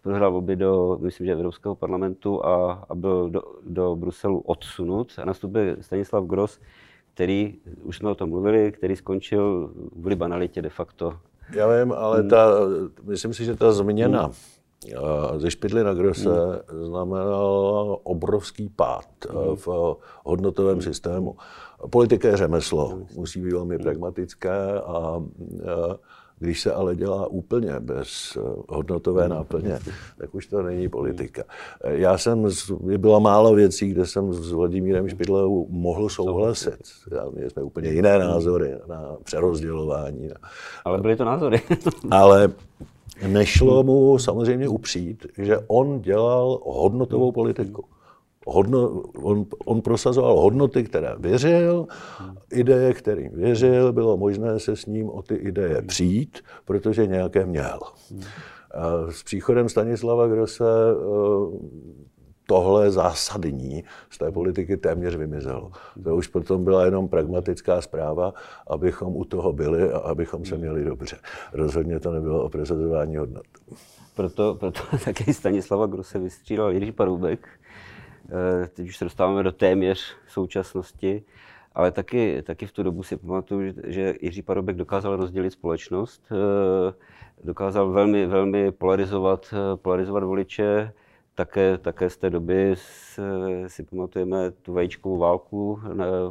prohrál 0.04 0.32
volby 0.32 0.56
do, 0.56 0.98
myslím, 1.02 1.26
že 1.26 1.34
Evropského 1.34 1.76
parlamentu 1.76 2.46
a, 2.46 2.86
a 2.90 2.96
byl 2.96 3.30
do, 3.30 3.42
do 3.66 3.96
Bruselu 3.96 4.40
odsunut 4.40 5.14
a 5.22 5.26
nastupil 5.26 5.76
Stanislav 5.82 6.26
Gross, 6.26 6.60
který, 7.14 7.56
už 7.84 7.98
jsme 7.98 8.10
o 8.10 8.16
tom 8.16 8.30
mluvili, 8.30 8.72
který 8.72 8.96
skončil 8.96 9.72
v 9.96 10.16
banalitě 10.16 10.62
de 10.62 10.70
facto. 10.70 11.18
Já 11.52 11.68
vím, 11.68 11.92
ale 11.92 12.24
ta, 12.24 12.48
myslím 13.04 13.34
si, 13.34 13.46
že 13.46 13.56
ta 13.56 13.72
změna 13.72 14.24
hmm 14.24 14.55
ze 15.38 15.52
Špidly 15.52 15.84
na 15.84 15.94
Grose 15.94 16.30
hmm. 16.30 16.86
znamenal 16.86 18.00
obrovský 18.04 18.70
pád 18.70 19.08
hmm. 19.30 19.56
v 19.56 19.96
hodnotovém 20.24 20.74
hmm. 20.74 20.82
systému. 20.82 21.36
Politika 21.90 22.28
je 22.28 22.38
řemeslo, 22.38 22.88
hmm. 22.88 23.06
musí 23.16 23.42
být 23.42 23.54
velmi 23.54 23.76
hmm. 23.76 23.84
pragmatické 23.84 24.82
a 24.86 25.24
když 26.40 26.62
se 26.62 26.74
ale 26.74 26.96
dělá 26.96 27.28
úplně 27.28 27.80
bez 27.80 28.38
hodnotové 28.70 29.22
hmm. 29.22 29.32
náplně, 29.32 29.80
tak 30.18 30.36
už 30.36 30.48
to 30.48 30.62
není 30.62 30.90
politika. 30.90 31.44
Já 31.84 32.18
jsem, 32.18 32.48
bylo 32.98 33.20
málo 33.20 33.56
věcí, 33.56 33.88
kde 33.88 34.06
jsem 34.06 34.34
s 34.34 34.52
Vladimírem 34.52 35.10
Špidlou 35.10 35.68
mohl 35.70 36.10
souhlasit. 36.10 36.80
Měli 37.34 37.50
jsme 37.50 37.64
úplně 37.64 37.90
jiné 37.90 38.20
názory 38.20 38.76
na 38.88 39.16
přerozdělování. 39.24 40.30
Ale 40.86 41.02
byly 41.02 41.16
to 41.16 41.26
názory. 41.26 41.62
ale 42.12 42.52
Nešlo 43.28 43.84
mu 43.84 44.20
samozřejmě 44.20 44.68
upřít, 44.68 45.26
že 45.38 45.58
on 45.68 46.02
dělal 46.02 46.60
hodnotovou 46.64 47.32
politiku. 47.32 47.84
Hodno, 48.48 48.90
on, 49.24 49.46
on 49.66 49.82
prosazoval 49.82 50.40
hodnoty, 50.40 50.84
které 50.84 51.16
věřil, 51.20 51.88
ideje, 52.52 52.94
kterým 52.94 53.32
věřil, 53.32 53.94
bylo 53.94 54.18
možné 54.18 54.60
se 54.60 54.76
s 54.76 54.86
ním 54.86 55.10
o 55.10 55.22
ty 55.22 55.36
ideje 55.36 55.82
přijít, 55.82 56.40
protože 56.66 57.08
nějaké 57.08 57.46
měl. 57.46 57.80
S 59.10 59.24
příchodem 59.24 59.70
Stanislava 59.70 60.28
Grosse 60.28 60.64
tohle 62.48 62.92
zásadní 62.92 63.84
z 64.10 64.18
té 64.18 64.32
politiky 64.32 64.78
téměř 64.78 65.16
vymizelo. 65.16 65.72
To 66.04 66.16
už 66.16 66.28
potom 66.28 66.64
byla 66.64 66.86
jenom 66.86 67.08
pragmatická 67.08 67.82
zpráva, 67.82 68.34
abychom 68.68 69.16
u 69.16 69.26
toho 69.26 69.54
byli 69.54 69.92
a 69.92 69.98
abychom 69.98 70.46
se 70.46 70.58
měli 70.58 70.84
dobře. 70.84 71.18
Rozhodně 71.54 72.00
to 72.00 72.12
nebylo 72.12 72.44
o 72.44 72.50
prosazování 72.50 73.18
hodnot. 73.18 73.46
Proto, 74.16 74.56
proto 74.56 74.82
taky 75.06 75.34
Stanislava 75.34 75.86
Grose 75.86 76.20
vystřídal 76.20 76.72
Jiří 76.72 76.92
Paroubek. 76.92 77.48
Eh, 78.30 78.68
teď 78.68 78.88
už 78.88 78.98
se 78.98 79.04
dostáváme 79.04 79.44
do 79.44 79.52
téměř 79.52 80.16
současnosti, 80.28 81.24
ale 81.76 81.92
taky, 81.92 82.42
taky 82.42 82.66
v 82.66 82.72
tu 82.72 82.84
dobu 82.84 83.04
si 83.04 83.18
pamatuju, 83.18 83.74
že 83.84 84.16
Jiří 84.22 84.42
Paroubek 84.42 84.76
dokázal 84.76 85.16
rozdělit 85.16 85.52
společnost, 85.52 86.32
eh, 86.32 86.94
dokázal 87.44 87.92
velmi, 87.92 88.26
velmi 88.26 88.72
polarizovat, 88.72 89.54
eh, 89.54 89.78
polarizovat 89.78 90.24
voliče, 90.24 90.94
také, 91.36 91.78
také 91.78 92.10
z 92.10 92.18
té 92.18 92.30
doby 92.30 92.76
si 93.68 93.84
pamatujeme 93.84 94.52
tu 94.52 94.74
vajíčkovou 94.74 95.18
válku 95.18 95.80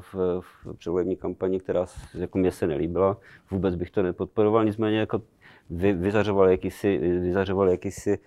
v, 0.00 0.40
v 0.40 0.76
předvolební 0.76 1.16
kampani, 1.16 1.60
která 1.60 1.86
jako 2.14 2.38
mě 2.38 2.52
se 2.52 2.66
nelíbila. 2.66 3.16
Vůbec 3.50 3.74
bych 3.74 3.90
to 3.90 4.02
nepodporoval, 4.02 4.64
nicméně 4.64 4.98
jako 4.98 5.22
vy, 5.70 5.92
vyzařoval 5.92 6.48
jakýsi, 6.50 6.98
vyzařoval 6.98 7.68
jakýsi 7.68 8.18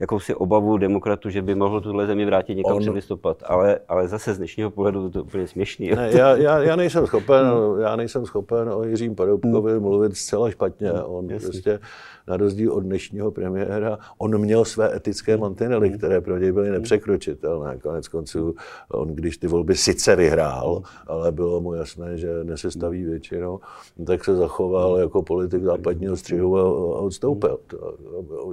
jakousi 0.00 0.34
obavu 0.34 0.76
demokratů, 0.76 1.30
že 1.30 1.42
by 1.42 1.54
mohl 1.54 1.80
tuhle 1.80 2.06
zemi 2.06 2.24
vrátit 2.26 2.54
někam 2.54 2.76
On... 2.76 2.82
před 2.82 2.90
listopad. 2.90 3.42
Ale, 3.46 3.78
ale 3.88 4.08
zase 4.08 4.34
z 4.34 4.38
dnešního 4.38 4.70
pohledu 4.70 5.10
to 5.10 5.18
je 5.18 5.22
úplně 5.22 5.46
směšný. 5.46 5.90
Ne, 5.90 6.10
já, 6.12 6.36
já, 6.36 6.58
já, 6.58 6.76
nejsem 6.76 7.06
schopen, 7.06 7.46
já 7.80 7.96
nejsem 7.96 8.26
schopen 8.26 8.68
o 8.68 8.84
Jiřím 8.84 9.14
Paroubkovi 9.14 9.72
hmm. 9.72 9.82
mluvit 9.82 10.16
zcela 10.16 10.50
špatně. 10.50 10.92
On 10.92 11.30
Jasný. 11.30 11.48
prostě 11.50 11.80
na 12.28 12.36
rozdíl 12.36 12.72
od 12.72 12.80
dnešního 12.80 13.30
premiéra, 13.30 13.98
on 14.18 14.38
měl 14.38 14.64
své 14.64 14.96
etické 14.96 15.36
mantinely, 15.36 15.90
které 15.90 16.20
pro 16.20 16.38
něj 16.38 16.52
byly 16.52 16.70
nepřekročitelné. 16.70 17.78
Konec 17.78 18.08
konců, 18.08 18.54
on 18.88 19.08
když 19.08 19.38
ty 19.38 19.46
volby 19.46 19.74
sice 19.74 20.16
vyhrál, 20.16 20.82
ale 21.06 21.32
bylo 21.32 21.60
mu 21.60 21.74
jasné, 21.74 22.18
že 22.18 22.44
nesestaví 22.44 23.04
většinu, 23.04 23.60
tak 24.06 24.24
se 24.24 24.36
zachoval 24.36 24.98
jako 24.98 25.22
politik 25.22 25.62
západního 25.62 26.16
střihu 26.16 26.58
a 26.58 27.00
odstoupil. 27.00 27.58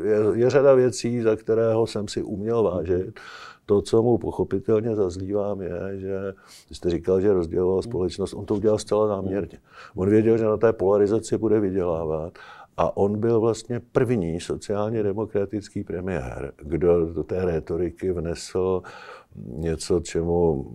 Je, 0.03 0.17
je 0.33 0.49
řada 0.49 0.73
věcí, 0.73 1.21
za 1.21 1.32
za 1.33 1.41
kterého 1.41 1.87
jsem 1.87 2.07
si 2.07 2.23
uměl 2.23 2.63
vážit. 2.63 3.19
To, 3.65 3.81
co 3.81 4.03
mu 4.03 4.17
pochopitelně 4.17 4.95
zazlívám, 4.95 5.61
je, 5.61 5.79
že 5.95 6.33
jste 6.71 6.89
říkal, 6.89 7.21
že 7.21 7.33
rozděloval 7.33 7.81
společnost, 7.81 8.33
on 8.33 8.45
to 8.45 8.55
udělal 8.55 8.77
zcela 8.77 9.07
záměrně. 9.07 9.59
On 9.95 10.09
věděl, 10.09 10.37
že 10.37 10.45
na 10.45 10.57
té 10.57 10.73
polarizaci 10.73 11.37
bude 11.37 11.59
vydělávat 11.59 12.33
a 12.77 12.97
on 12.97 13.19
byl 13.19 13.39
vlastně 13.39 13.81
první 13.91 14.39
sociálně 14.39 15.03
demokratický 15.03 15.83
premiér, 15.83 16.53
kdo 16.57 17.13
do 17.13 17.23
té 17.23 17.45
retoriky 17.45 18.11
vnesl 18.11 18.81
něco, 19.35 19.99
čemu 19.99 20.71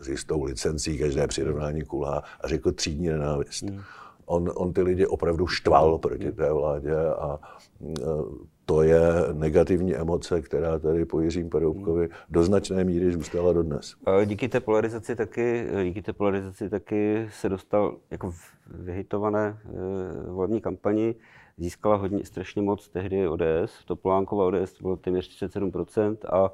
s 0.00 0.08
jistou 0.08 0.42
licencí 0.42 0.98
každé 0.98 1.26
přirovnání 1.26 1.82
kulá 1.82 2.22
a 2.40 2.48
řekl 2.48 2.72
třídní 2.72 3.08
nenávist. 3.08 3.62
Hmm. 3.62 3.80
On, 4.26 4.52
on 4.54 4.72
ty 4.72 4.82
lidi 4.82 5.06
opravdu 5.06 5.46
štval 5.46 5.98
proti 5.98 6.32
té 6.32 6.52
vládě 6.52 6.96
a 6.96 7.38
to 8.70 8.82
je 8.82 9.00
negativní 9.32 9.96
emoce, 9.96 10.42
která 10.42 10.78
tady 10.78 11.04
po 11.04 11.20
Jiřím 11.20 11.50
Paroubkovi 11.50 12.08
do 12.28 12.42
značné 12.42 12.84
míry 12.84 13.12
zůstala 13.12 13.52
dodnes. 13.52 13.94
Díky 14.24 14.48
té 14.48 14.60
polarizaci 14.60 15.16
taky, 15.16 15.66
díky 15.84 16.02
té 16.02 16.12
polarizaci 16.12 16.70
taky 16.70 17.28
se 17.30 17.48
dostal 17.48 17.96
jako 18.10 18.30
v 18.30 18.40
vyhitované 18.66 19.58
e, 20.28 20.30
volební 20.30 20.60
kampani, 20.60 21.14
získala 21.56 21.96
hodně, 21.96 22.24
strašně 22.24 22.62
moc 22.62 22.88
tehdy 22.88 23.28
ODS, 23.28 23.84
Topolánková 23.84 24.44
ODS 24.44 24.82
bylo 24.82 24.96
téměř 24.96 25.42
37% 25.42 26.16
a 26.32 26.52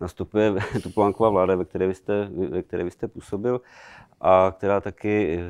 nastupuje 0.00 0.54
Topolánková 0.82 1.30
vláda, 1.30 1.56
ve 1.56 1.64
které 1.64 1.86
vy 1.86 1.94
jste, 1.94 2.28
ve 2.50 2.62
které 2.62 2.84
vy 2.84 2.90
jste 2.90 3.08
působil 3.08 3.60
a 4.20 4.54
která 4.56 4.80
taky 4.80 5.40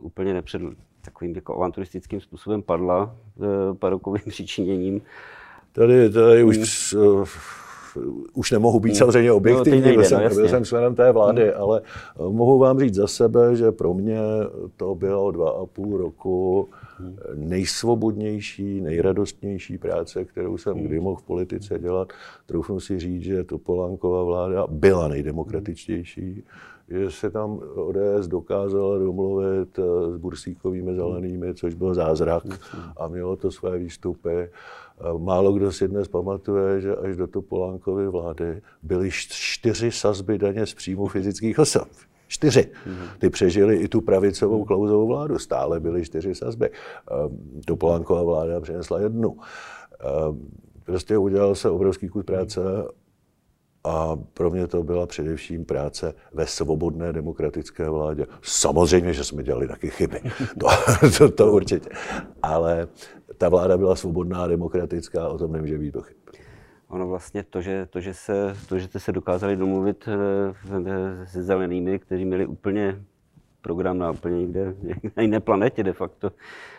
úplně 0.00 0.34
nepřed, 0.34 0.62
takovým 1.00 1.34
jako 1.34 1.56
avanturistickým 1.56 2.20
způsobem 2.20 2.62
padla 2.62 3.16
e, 3.40 3.74
parokovým 3.74 4.22
přičiněním. 4.28 5.02
Tady, 5.72 6.10
tady 6.10 6.44
už, 6.44 6.92
uh, 6.92 7.24
už 8.34 8.50
nemohu 8.50 8.80
být 8.80 8.88
hmm. 8.88 8.98
samozřejmě 8.98 9.32
objektivní, 9.32 9.80
no, 9.80 9.94
byl, 9.94 10.04
jsem, 10.04 10.22
no, 10.22 10.34
byl 10.34 10.48
jsem 10.48 10.64
členem 10.64 10.94
té 10.94 11.12
vlády, 11.12 11.42
hmm. 11.42 11.62
ale 11.62 11.80
mohu 12.28 12.58
vám 12.58 12.80
říct 12.80 12.94
za 12.94 13.06
sebe, 13.06 13.56
že 13.56 13.72
pro 13.72 13.94
mě 13.94 14.18
to 14.76 14.94
bylo 14.94 15.30
dva 15.30 15.50
a 15.50 15.66
půl 15.66 15.96
roku 15.96 16.68
hmm. 16.98 17.16
nejsvobodnější, 17.34 18.80
nejradostnější 18.80 19.78
práce, 19.78 20.24
kterou 20.24 20.58
jsem 20.58 20.74
hmm. 20.74 20.82
kdy 20.82 21.00
mohl 21.00 21.16
v 21.16 21.22
politice 21.22 21.78
dělat. 21.78 22.12
Troufnu 22.50 22.80
si 22.80 22.98
říct, 22.98 23.22
že 23.22 23.44
Topolánková 23.44 24.24
vláda 24.24 24.66
byla 24.70 25.08
nejdemokratičtější, 25.08 26.44
že 26.88 27.10
se 27.10 27.30
tam 27.30 27.60
ODS 27.74 28.26
dokázala 28.26 28.98
domluvit 28.98 29.78
eh, 29.78 30.12
s 30.12 30.16
bursíkovými 30.16 30.94
zelenými, 30.94 31.54
což 31.54 31.74
byl 31.74 31.94
zázrak 31.94 32.42
a 32.96 33.08
mělo 33.08 33.36
to 33.36 33.50
své 33.50 33.78
výstupy. 33.78 34.30
Eh, 34.30 34.48
málo 35.18 35.52
kdo 35.52 35.72
si 35.72 35.88
dnes 35.88 36.08
pamatuje, 36.08 36.80
že 36.80 36.96
až 36.96 37.16
do 37.16 37.26
Topolánkovy 37.26 38.08
vlády 38.08 38.62
byly 38.82 39.10
čtyři 39.12 39.90
sazby 39.90 40.38
daně 40.38 40.66
z 40.66 40.74
příjmu 40.74 41.06
fyzických 41.06 41.58
osob. 41.58 41.88
Čtyři. 42.26 42.66
Ty 43.18 43.30
přežili 43.30 43.76
i 43.76 43.88
tu 43.88 44.00
pravicovou 44.00 44.64
klouzovou 44.64 45.06
vládu. 45.06 45.38
Stále 45.38 45.80
byly 45.80 46.04
čtyři 46.04 46.34
sazby. 46.34 46.70
Eh, 46.70 47.14
Topolánková 47.66 48.22
vláda 48.22 48.60
přinesla 48.60 49.00
jednu. 49.00 49.36
Prostě 50.90 51.18
udělal 51.18 51.54
se 51.54 51.70
obrovský 51.70 52.08
kus 52.08 52.24
práce 52.24 52.60
a 53.84 54.16
pro 54.16 54.50
mě 54.50 54.66
to 54.66 54.82
byla 54.82 55.06
především 55.06 55.64
práce 55.64 56.14
ve 56.32 56.46
svobodné 56.46 57.12
demokratické 57.12 57.90
vládě. 57.90 58.26
Samozřejmě, 58.42 59.12
že 59.12 59.24
jsme 59.24 59.42
dělali 59.42 59.68
taky 59.68 59.90
chyby, 59.90 60.20
to, 60.60 60.66
to, 61.18 61.30
to 61.30 61.52
určitě. 61.52 61.90
Ale 62.42 62.88
ta 63.38 63.48
vláda 63.48 63.78
byla 63.78 63.96
svobodná 63.96 64.46
demokratická, 64.46 65.28
o 65.28 65.38
tom 65.38 65.52
nemůže 65.52 65.78
být 65.78 65.92
pochyb. 65.92 66.16
Ono 66.88 67.08
vlastně 67.08 67.42
to, 67.42 67.60
že, 67.60 67.86
to, 67.90 68.00
že, 68.00 68.14
se, 68.14 68.56
to, 68.68 68.78
že 68.78 68.86
jste 68.86 69.00
se 69.00 69.12
dokázali 69.12 69.56
domluvit 69.56 70.08
eh, 70.08 71.26
se 71.26 71.42
zelenými, 71.42 71.98
kteří 71.98 72.24
měli 72.24 72.46
úplně 72.46 73.04
program 73.62 73.98
na 73.98 74.10
úplně 74.10 74.40
někde, 74.40 74.74
na 75.16 75.22
jiné 75.22 75.40
planetě 75.40 75.82
de 75.82 75.92
facto, 75.92 76.30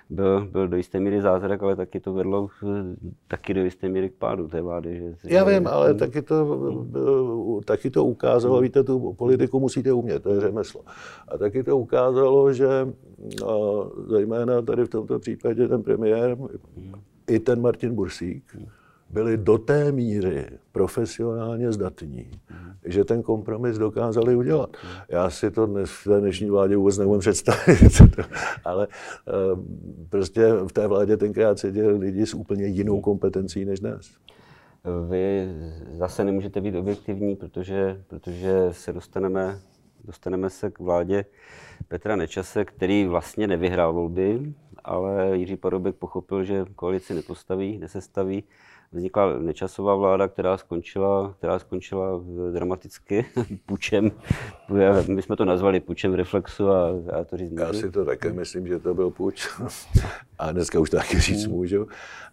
byl, 0.10 0.48
byl 0.52 0.68
do 0.68 0.78
jisté 0.78 1.00
míry 1.00 1.22
zázrak, 1.22 1.64
ale 1.64 1.76
taky 1.76 2.00
to 2.00 2.14
vedlo 2.14 2.50
taky 3.28 3.54
do 3.54 3.64
jisté 3.64 3.90
míry 3.90 4.10
k 4.10 4.14
pádu 4.14 4.48
té 4.48 4.62
vlády. 4.62 4.98
Že, 5.00 5.36
Já 5.36 5.44
vím, 5.44 5.68
ale 5.68 5.94
taky 5.94 6.22
to, 6.22 6.86
taky 7.66 7.90
to 7.90 8.06
ukázalo, 8.06 8.62
víte, 8.62 8.84
tu 8.84 9.14
politiku 9.14 9.60
musíte 9.60 9.94
umět, 9.94 10.24
to 10.24 10.34
je 10.34 10.42
řemeslo. 10.42 10.82
A 11.28 11.38
taky 11.38 11.64
to 11.64 11.78
ukázalo, 11.78 12.54
že 12.54 12.68
a 13.48 13.54
zejména 14.08 14.62
tady 14.62 14.84
v 14.84 14.90
tomto 14.90 15.20
případě 15.20 15.68
ten 15.68 15.84
premiér, 15.84 16.38
i 17.28 17.40
ten 17.40 17.62
Martin 17.62 17.96
Bursík, 17.96 18.58
byli 19.14 19.38
do 19.38 19.58
té 19.58 19.92
míry 19.92 20.46
profesionálně 20.72 21.72
zdatní, 21.72 22.32
že 22.86 23.06
ten 23.06 23.22
kompromis 23.22 23.78
dokázali 23.78 24.36
udělat. 24.36 24.78
Já 25.10 25.30
si 25.30 25.52
to 25.52 25.66
dnes 25.66 25.90
v 25.92 26.04
té 26.04 26.20
dnešní 26.20 26.50
vládě 26.50 26.78
vůbec 26.78 26.98
nemůžu 26.98 27.20
představit, 27.20 28.02
ale 28.66 28.88
uh, 28.88 29.60
prostě 30.10 30.54
v 30.54 30.74
té 30.74 30.88
vládě 30.88 31.18
tenkrát 31.18 31.60
seděli 31.60 31.98
lidi 31.98 32.26
s 32.26 32.34
úplně 32.34 32.66
jinou 32.66 33.02
kompetencí 33.02 33.66
než 33.66 33.80
dnes. 33.80 34.12
Vy 35.10 35.48
zase 35.98 36.24
nemůžete 36.24 36.62
být 36.62 36.76
objektivní, 36.76 37.36
protože, 37.36 38.04
protože 38.08 38.68
se 38.72 38.94
dostaneme, 38.94 39.60
dostaneme 40.06 40.50
se 40.50 40.72
k 40.72 40.80
vládě 40.80 41.26
Petra 41.88 42.16
Nečase, 42.16 42.66
který 42.66 43.06
vlastně 43.06 43.48
nevyhrál 43.48 43.94
volby, 43.94 44.54
ale 44.84 45.38
Jiří 45.38 45.58
Parobek 45.58 45.96
pochopil, 45.96 46.44
že 46.44 46.66
koalici 46.76 47.14
nepostaví, 47.14 47.78
nesestaví 47.78 48.44
vznikla 48.92 49.40
nečasová 49.40 49.96
vláda, 49.96 50.28
která 50.28 50.58
skončila, 50.58 51.34
která 51.38 51.60
skončila 51.60 52.22
dramaticky 52.52 53.26
pučem. 53.66 54.12
My 55.08 55.22
jsme 55.22 55.36
to 55.36 55.46
nazvali 55.46 55.80
pučem 55.80 56.14
reflexu 56.14 56.70
a, 56.70 56.90
a 56.90 57.24
to 57.24 57.38
říct 57.38 57.54
Já 57.60 57.74
si 57.74 57.92
to 57.92 58.06
také 58.06 58.34
myslím, 58.34 58.68
že 58.68 58.80
to 58.80 58.94
byl 58.94 59.10
puč. 59.10 59.50
A 60.40 60.52
dneska 60.52 60.80
už 60.80 60.90
to 60.90 60.98
taky 60.98 61.20
říct 61.20 61.46
hmm. 61.46 61.56
můžu. 61.56 61.88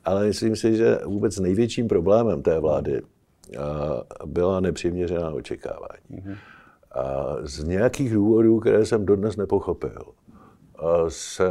Ale 0.05 0.27
myslím 0.27 0.57
si, 0.57 0.77
že 0.77 0.99
vůbec 1.05 1.39
největším 1.39 1.89
problémem 1.89 2.43
té 2.43 2.61
vlády 2.61 3.03
byla 4.27 4.61
nepřiměřená 4.61 5.31
očekávání. 5.31 6.23
Hmm. 6.25 6.35
A 6.93 7.37
z 7.43 7.65
nějakých 7.65 8.13
důvodů, 8.13 8.61
které 8.61 8.87
jsem 8.87 9.07
dodnes 9.07 9.37
nepochopil, 9.37 10.03
se 11.09 11.51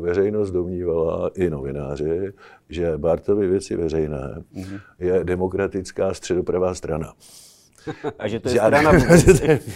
veřejnost 0.00 0.50
domnívala, 0.50 1.30
i 1.34 1.50
novináři, 1.50 2.32
že 2.68 2.98
Bartovy 2.98 3.46
věci 3.46 3.76
veřejné 3.76 4.42
mm-hmm. 4.54 4.80
je 4.98 5.24
demokratická 5.24 6.14
středopravá 6.14 6.74
strana. 6.74 7.14
A 8.18 8.28
že 8.28 8.40
to 8.40 8.48
je 8.48 8.54
Žádný, 8.54 8.78
strana 8.78 9.04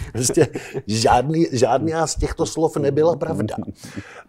prostě 0.11 0.47
žádný, 0.87 1.45
žádný 1.51 1.93
z 2.05 2.15
těchto 2.15 2.45
slov 2.45 2.77
nebyla 2.77 3.15
pravda. 3.15 3.55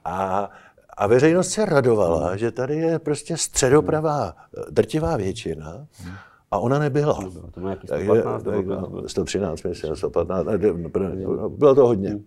A, 0.05 0.51
a 0.97 1.07
veřejnost 1.07 1.51
se 1.51 1.64
radovala, 1.64 2.37
že 2.37 2.51
tady 2.51 2.77
je 2.77 2.99
prostě 2.99 3.37
středopravá 3.37 4.35
drtivá 4.71 5.17
většina, 5.17 5.87
a 6.55 6.59
ona 6.59 6.79
nebyla. 6.79 7.14
To 7.14 7.61
bylo 7.61 7.77
115, 7.77 8.43
Takže, 8.43 8.71
113, 9.07 9.62
myslím, 9.62 9.97
115, 9.97 10.47
bylo 11.49 11.75
to 11.75 11.87
hodně. 11.87 12.19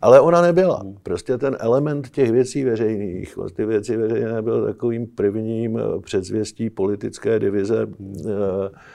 Ale 0.00 0.20
ona 0.20 0.42
nebyla. 0.42 0.82
Prostě 1.02 1.38
ten 1.38 1.56
element 1.60 2.10
těch 2.10 2.30
věcí 2.30 2.64
veřejných, 2.64 3.38
ty 3.56 3.66
věci 3.66 3.96
veřejné 3.96 4.42
byl 4.42 4.66
takovým 4.66 5.06
prvním 5.06 5.78
eh, 5.78 6.00
předzvěstí 6.00 6.70
politické 6.70 7.38
divize 7.38 7.86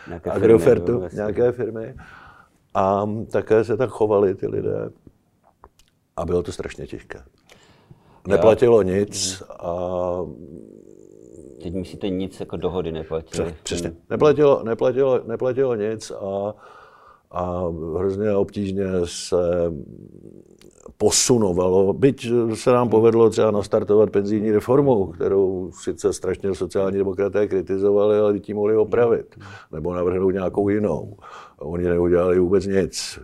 nějaké 0.08 0.32
Agrofertu, 0.32 1.00
firmy, 1.00 1.16
nějaké 1.16 1.52
firmy. 1.52 1.96
A 2.74 3.10
také 3.32 3.64
se 3.64 3.78
tak 3.78 3.90
chovali 3.90 4.36
ty 4.36 4.48
lidé. 4.48 4.90
A 6.18 6.26
bylo 6.26 6.44
to 6.44 6.52
strašně 6.52 6.88
těžké. 6.88 7.20
Neplatilo 8.28 8.82
nic 8.82 9.44
a 9.60 10.18
Teď 11.64 11.74
myslíte 11.74 12.10
nic 12.10 12.40
jako 12.40 12.58
dohody 12.58 12.92
neplatilo? 12.92 13.48
Přesně. 13.64 13.94
Neplatilo, 14.10 14.64
neplatilo, 14.64 15.20
neplatilo 15.28 15.76
nic 15.76 16.12
a, 16.12 16.54
a 17.32 17.64
hrozně 17.98 18.36
obtížně 18.36 18.86
se 19.06 19.38
posunovalo, 20.98 21.94
byť 21.94 22.28
se 22.54 22.72
nám 22.72 22.90
povedlo 22.90 23.30
třeba 23.30 23.52
nastartovat 23.52 24.10
penzijní 24.10 24.52
reformu, 24.52 25.06
kterou 25.06 25.72
sice 25.82 26.14
strašně 26.14 26.56
sociální 26.56 26.98
demokraté 26.98 27.48
kritizovali, 27.48 28.20
ale 28.20 28.40
tím 28.40 28.56
mohli 28.58 28.78
opravit, 28.78 29.36
nebo 29.72 29.94
navrhnout 29.94 30.30
nějakou 30.30 30.70
jinou. 30.70 31.18
Oni 31.60 31.84
neudělali 31.84 32.40
vůbec 32.40 32.66
nic 32.66 33.20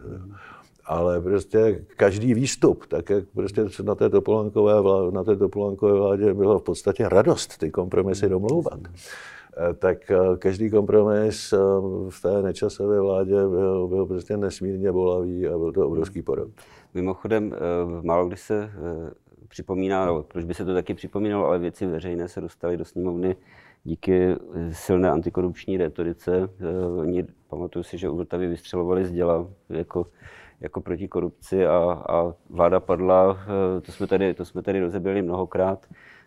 ale 0.87 1.21
prostě 1.21 1.85
každý 1.97 2.33
výstup, 2.33 2.85
tak 2.85 3.09
jak 3.09 3.23
prostě 3.35 3.65
na 3.83 3.95
té 3.95 4.09
Topolánkové, 4.09 4.81
vládě, 4.81 5.15
na 5.15 5.23
té 5.23 5.35
Topolánkové 5.35 5.93
vládě 5.93 6.33
bylo 6.33 6.59
v 6.59 6.63
podstatě 6.63 7.09
radost 7.09 7.57
ty 7.57 7.71
kompromisy 7.71 8.29
domlouvat, 8.29 8.79
eh, 8.83 9.73
tak 9.73 10.11
eh, 10.11 10.17
každý 10.37 10.69
kompromis 10.69 11.53
eh, 11.53 11.57
v 12.09 12.21
té 12.21 12.41
nečasové 12.41 13.01
vládě 13.01 13.47
byl, 13.47 13.87
byl 13.87 14.05
prostě 14.05 14.37
nesmírně 14.37 14.91
bolavý 14.91 15.47
a 15.47 15.57
byl 15.57 15.71
to 15.71 15.87
obrovský 15.87 16.21
porod. 16.21 16.49
Mimochodem, 16.93 17.55
málo 18.01 18.27
kdy 18.27 18.37
se 18.37 18.71
připomíná, 19.47 20.23
proč 20.23 20.45
by 20.45 20.53
se 20.53 20.65
to 20.65 20.73
taky 20.73 20.93
připomínalo, 20.93 21.45
ale 21.45 21.59
věci 21.59 21.85
veřejné 21.85 22.27
se 22.27 22.41
dostaly 22.41 22.77
do 22.77 22.85
sněmovny 22.85 23.35
díky 23.83 24.35
silné 24.71 25.11
antikorupční 25.11 25.77
retorice. 25.77 26.49
Oni, 26.97 27.25
pamatuju 27.47 27.83
si, 27.83 27.97
že 27.97 28.09
u 28.09 28.15
Vltavy 28.15 28.47
vystřelovali 28.47 29.05
z 29.05 29.11
děla 29.11 29.47
jako, 29.69 30.07
jako 30.61 30.81
proti 30.81 31.07
korupci 31.07 31.65
a, 31.65 32.03
a 32.09 32.33
vláda 32.49 32.79
padla. 32.79 33.39
To 33.81 33.91
jsme 33.91 34.07
tady, 34.07 34.33
to 34.33 34.45
jsme 34.45 34.61
tady 34.61 34.79
rozeběli 34.79 35.21
mnohokrát 35.21 35.85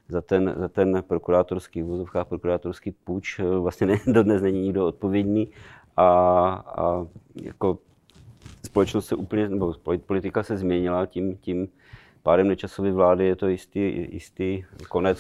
za 0.09 0.21
ten, 0.21 0.55
za 0.59 0.69
ten 0.69 1.03
prokurátorský, 1.07 1.83
v 1.83 2.25
prokurátorský 2.29 2.91
půjč. 3.05 3.41
Vlastně 3.61 3.87
ne, 3.87 3.97
dodnes 4.13 4.43
není 4.43 4.63
nikdo 4.63 4.87
odpovědný 4.87 5.49
a, 5.97 6.09
a 6.77 7.07
jako 7.43 7.79
společnost 8.65 9.07
se 9.07 9.15
úplně, 9.15 9.49
nebo 9.49 9.75
politika 10.07 10.43
se 10.43 10.57
změnila 10.57 11.07
tím, 11.07 11.37
tím 11.37 11.69
pádem 12.23 12.49
nečasové 12.49 12.93
vlády 12.93 13.27
je 13.27 13.37
to 13.37 13.49
jistý, 13.49 14.09
jistý 14.13 14.65
konec. 14.89 15.19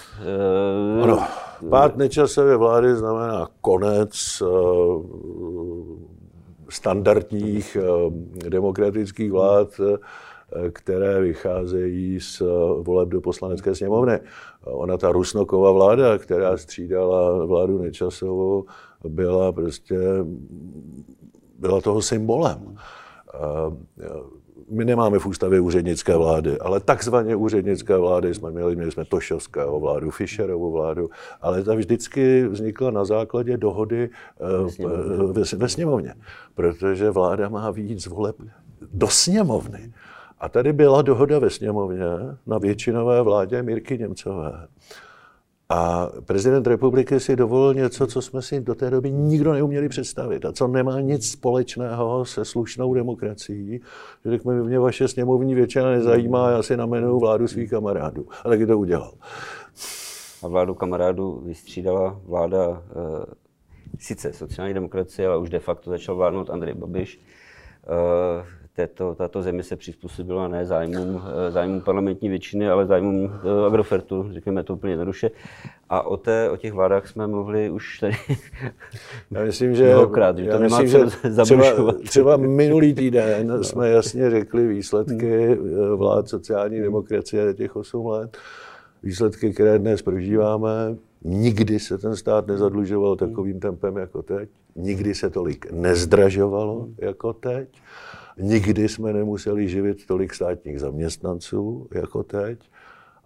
Uh, 0.99 1.05
ano, 1.05 1.27
pád 1.71 1.97
nečasové 1.97 2.57
vlády 2.57 2.95
znamená 2.97 3.49
konec 3.61 4.43
standardních 6.71 7.77
uh, 7.81 8.13
demokratických 8.49 9.33
vlád, 9.33 9.81
které 10.73 11.21
vycházejí 11.21 12.21
z 12.21 12.43
voleb 12.83 13.09
do 13.09 13.21
poslanecké 13.21 13.75
sněmovny. 13.75 14.21
Ona, 14.65 14.97
ta 14.97 15.13
Rusnoková 15.13 15.73
vláda, 15.73 16.19
která 16.19 16.57
střídala 16.57 17.47
vládu 17.47 17.79
Nečasovou, 17.79 18.65
byla 19.09 19.53
prostě 19.53 19.99
byla 21.59 21.81
toho 21.81 22.03
symbolem. 22.03 22.77
My 24.69 24.85
nemáme 24.85 25.19
v 25.19 25.27
ústavě 25.27 25.61
úřednické 25.61 26.17
vlády, 26.17 26.59
ale 26.59 26.81
takzvaně 26.81 27.37
úřednické 27.37 27.97
vlády 27.97 28.35
jsme 28.35 28.51
měli, 28.51 28.77
měli 28.77 28.93
jsme 28.93 29.05
Tošovského 29.05 29.81
vládu, 29.81 30.11
Fischerovu 30.11 30.73
vládu, 30.73 31.11
ale 31.41 31.65
ta 31.65 31.75
vždycky 31.75 32.49
vznikla 32.49 32.91
na 32.91 33.05
základě 33.05 33.57
dohody 33.57 34.11
eh, 34.41 35.33
ve, 35.33 35.43
ve 35.57 35.69
sněmovně, 35.69 36.15
protože 36.55 37.11
vláda 37.11 37.49
má 37.49 37.71
víc 37.71 38.07
voleb 38.07 38.37
do 38.93 39.09
sněmovny. 39.09 39.93
A 40.41 40.49
tady 40.49 40.73
byla 40.73 41.03
dohoda 41.03 41.39
ve 41.39 41.51
sněmovně 41.51 42.05
na 42.47 42.59
většinové 42.59 43.23
vládě 43.23 43.63
Mirky 43.63 43.99
Němcové. 43.99 44.69
A 45.73 46.09
prezident 46.27 46.67
republiky 46.67 47.21
si 47.21 47.37
dovolil 47.37 47.75
něco, 47.75 48.07
co 48.07 48.23
jsme 48.23 48.43
si 48.43 48.61
do 48.61 48.75
té 48.75 48.91
doby 48.91 49.11
nikdo 49.11 49.53
neuměli 49.53 49.89
představit 49.89 50.45
a 50.45 50.53
co 50.53 50.69
nemá 50.69 51.01
nic 51.01 51.31
společného 51.31 52.25
se 52.25 52.45
slušnou 52.45 52.95
demokracií. 52.95 53.81
Řekl 54.25 54.65
mě 54.65 54.79
vaše 54.79 55.09
sněmovní 55.09 55.55
většina 55.55 55.91
nezajímá, 55.91 56.51
já 56.51 56.63
si 56.63 56.77
namenuju 56.77 57.19
vládu 57.19 57.49
svých 57.49 57.71
kamarádů. 57.71 58.27
A 58.45 58.49
taky 58.49 58.67
to 58.67 58.79
udělal. 58.79 59.13
A 60.43 60.49
vládu 60.49 60.75
kamarádů 60.75 61.43
vystřídala 61.45 62.21
vláda 62.25 62.63
e, 62.63 62.83
sice 63.99 64.33
sociální 64.33 64.75
demokracie, 64.75 65.29
ale 65.29 65.39
už 65.39 65.51
de 65.51 65.59
facto 65.59 65.91
začal 65.91 66.17
vládnout 66.17 66.51
Andrej 66.51 66.75
Babiš. 66.75 67.21
E, 67.21 68.60
této, 68.87 69.15
tato 69.15 69.43
země 69.43 69.63
se 69.63 69.77
přizpůsobila 69.77 70.49
ne 70.49 70.67
zájmům, 70.67 71.23
eh, 71.49 71.51
zájmům 71.51 71.81
parlamentní 71.81 72.29
většiny, 72.29 72.71
ale 72.71 72.87
zájmům 72.87 73.33
eh, 73.35 73.67
Agrofertu, 73.67 74.29
řekněme 74.33 74.65
to 74.65 74.75
úplně 74.75 74.93
jednoduše. 74.93 75.31
A 75.89 76.03
o, 76.03 76.17
té, 76.17 76.51
o 76.51 76.57
těch 76.57 76.73
vládách 76.73 77.09
jsme 77.09 77.27
mluvili 77.27 77.71
už 77.71 77.99
tady 77.99 78.13
já 79.31 79.45
myslím, 79.45 79.75
že, 79.75 79.89
mnohokrát, 79.89 80.39
že 80.39 80.51
to 80.51 80.59
nemá 80.59 80.81
myslím, 80.83 81.11
že 81.11 81.43
třeba, 81.45 81.93
třeba 81.93 82.37
minulý 82.37 82.95
týden 82.95 83.47
no. 83.47 83.65
jsme 83.65 83.89
jasně 83.89 84.31
řekli 84.31 84.67
výsledky 84.67 85.47
hmm. 85.47 85.71
eh, 85.93 85.97
vlád 85.97 86.29
sociální 86.29 86.81
demokracie 86.81 87.55
těch 87.55 87.77
8 87.77 88.07
let, 88.07 88.37
výsledky, 89.03 89.53
které 89.53 89.79
dnes 89.79 90.03
prožíváme. 90.03 90.97
Nikdy 91.25 91.79
se 91.79 91.99
ten 91.99 92.17
stát 92.17 92.47
nezadlužoval 92.47 93.17
takovým 93.17 93.61
tempem 93.61 93.97
jako 93.97 94.23
teď. 94.23 94.49
Nikdy 94.77 95.15
se 95.15 95.31
tolik 95.31 95.73
nezdražovalo 95.73 96.89
jako 96.99 97.33
teď. 97.33 97.69
Nikdy 98.41 98.89
jsme 98.89 99.13
nemuseli 99.13 99.69
živit 99.69 100.07
tolik 100.07 100.35
státních 100.35 100.81
zaměstnanců 100.81 101.89
jako 101.95 102.23
teď 102.23 102.71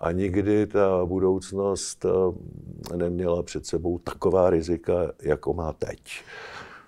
a 0.01 0.13
nikdy 0.13 0.67
ta 0.67 1.05
budoucnost 1.05 2.05
eh, 2.05 2.97
neměla 2.97 3.43
před 3.43 3.67
sebou 3.67 3.99
taková 3.99 4.51
rizika, 4.51 5.13
jako 5.23 5.55
má 5.55 5.73
teď. 5.73 6.23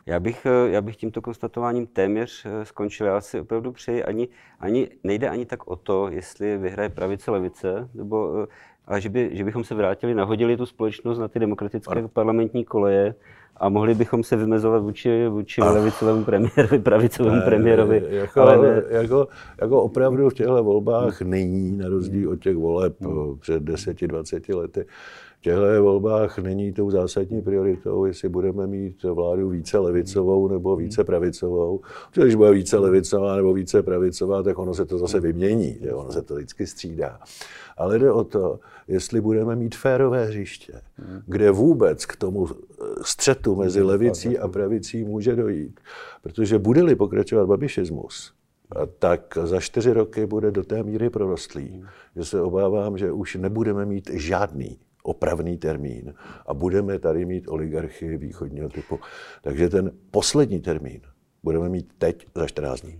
Já 0.07 0.21
bych, 0.21 0.47
eh, 0.47 0.71
já 0.71 0.81
bych 0.81 0.97
tímto 0.97 1.23
konstatováním 1.23 1.87
téměř 1.87 2.47
eh, 2.47 2.65
skončil. 2.65 3.07
Já 3.07 3.21
si 3.21 3.41
opravdu 3.41 3.73
přeji, 3.73 4.05
ani, 4.05 4.29
ani, 4.61 4.89
nejde 5.05 5.29
ani 5.29 5.47
tak 5.47 5.67
o 5.67 5.77
to, 5.77 6.09
jestli 6.09 6.59
vyhraje 6.59 6.89
pravice, 6.89 7.31
levice, 7.31 7.89
nebo, 7.95 8.47
ale 8.87 9.01
že, 9.01 9.09
by, 9.09 9.31
že 9.33 9.45
bychom 9.45 9.65
se 9.65 9.75
vrátili, 9.75 10.15
nahodili 10.15 10.57
tu 10.57 10.67
společnost 10.67 11.19
na 11.19 11.29
ty 11.29 11.39
demokratické 11.39 12.01
ano. 12.01 12.09
parlamentní 12.09 12.65
koleje 12.65 13.15
a 13.61 13.69
mohli 13.69 13.95
bychom 13.95 14.25
se 14.25 14.37
vymezovat 14.37 14.83
vůči, 14.83 15.29
vůči 15.29 15.61
levicovému 15.61 16.25
premiérovi, 16.25 16.79
pravicovému 16.79 17.43
premiérovi. 17.45 18.03
Jako, 18.09 18.41
ale 18.41 18.59
ne... 18.59 18.83
jako, 18.89 19.29
jako 19.61 19.83
opravdu 19.83 20.31
v 20.31 20.35
těchto 20.35 20.65
volbách 20.65 21.21
není, 21.21 21.73
na 21.73 21.89
rozdíl 21.89 22.31
od 22.31 22.37
těch 22.37 22.57
voleb 22.57 23.01
hmm. 23.01 23.39
před 23.39 23.63
10-20 23.63 24.57
lety, 24.57 24.87
těchto 25.41 25.83
volbách 25.83 26.39
není 26.39 26.73
tou 26.73 26.91
zásadní 26.91 27.43
prioritou, 27.43 28.05
jestli 28.05 28.29
budeme 28.29 28.67
mít 28.67 29.03
vládu 29.03 29.49
více 29.49 29.79
levicovou 29.79 30.49
nebo 30.49 30.77
více 30.77 31.05
pravicovou. 31.05 31.81
Protože 32.11 32.23
když 32.23 32.35
bude 32.35 32.53
více 32.53 32.79
levicová 32.79 33.37
nebo 33.37 33.55
více 33.55 33.83
pravicová, 33.83 34.43
tak 34.43 34.59
ono 34.59 34.75
se 34.75 34.85
to 34.85 34.99
zase 34.99 35.21
vymění, 35.21 35.79
že? 35.83 35.93
ono 35.93 36.13
se 36.13 36.23
to 36.23 36.35
vždycky 36.35 36.67
střídá. 36.67 37.21
Ale 37.77 37.99
jde 37.99 38.13
o 38.13 38.25
to, 38.25 38.61
jestli 38.89 39.21
budeme 39.21 39.57
mít 39.57 39.75
férové 39.75 40.25
hřiště, 40.25 40.81
kde 41.27 41.51
vůbec 41.51 42.07
k 42.07 42.17
tomu 42.17 42.49
střetu 43.03 43.57
mezi 43.57 43.83
levicí 43.83 44.39
a 44.39 44.49
pravicí 44.49 45.05
může 45.05 45.37
dojít. 45.37 45.81
Protože 46.23 46.59
bude-li 46.59 46.97
pokračovat 46.97 47.47
babišismus, 47.47 48.33
tak 48.99 49.39
za 49.45 49.61
čtyři 49.61 49.93
roky 49.93 50.27
bude 50.27 50.51
do 50.51 50.65
té 50.65 50.83
míry 50.83 51.11
prorostlý, 51.11 51.85
že 52.17 52.25
se 52.25 52.41
obávám, 52.41 52.99
že 52.99 53.13
už 53.13 53.35
nebudeme 53.35 53.87
mít 53.87 54.11
žádný 54.13 54.79
opravný 55.07 55.57
termín 55.57 56.15
a 56.47 56.55
budeme 56.55 56.99
tady 56.99 57.25
mít 57.25 57.49
oligarchy 57.49 58.17
východního 58.17 58.69
typu. 58.69 59.01
Takže 59.43 59.69
ten 59.69 59.93
poslední 60.11 60.61
termín 60.61 61.01
budeme 61.43 61.69
mít 61.69 61.93
teď 61.99 62.27
za 62.35 62.47
14 62.47 62.81
dní. 62.81 62.99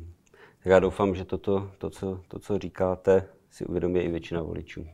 Já 0.65 0.79
doufám, 0.79 1.15
že 1.15 1.25
toto, 1.25 1.71
to, 1.79 1.91
co, 1.91 2.21
to, 2.29 2.39
co 2.39 2.59
říkáte, 2.59 3.29
si 3.51 3.65
uvědomí 3.65 4.01
i 4.01 4.11
většina 4.11 4.43
voličů. 4.43 4.87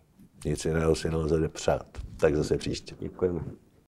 Nic 0.45 0.65
jiného 0.65 0.95
si 0.95 1.11
nelze 1.11 1.49
přát. 1.49 1.99
Tak 2.21 2.37
zase 2.37 2.57
příště. 2.57 2.95
Děkujeme. 3.01 3.41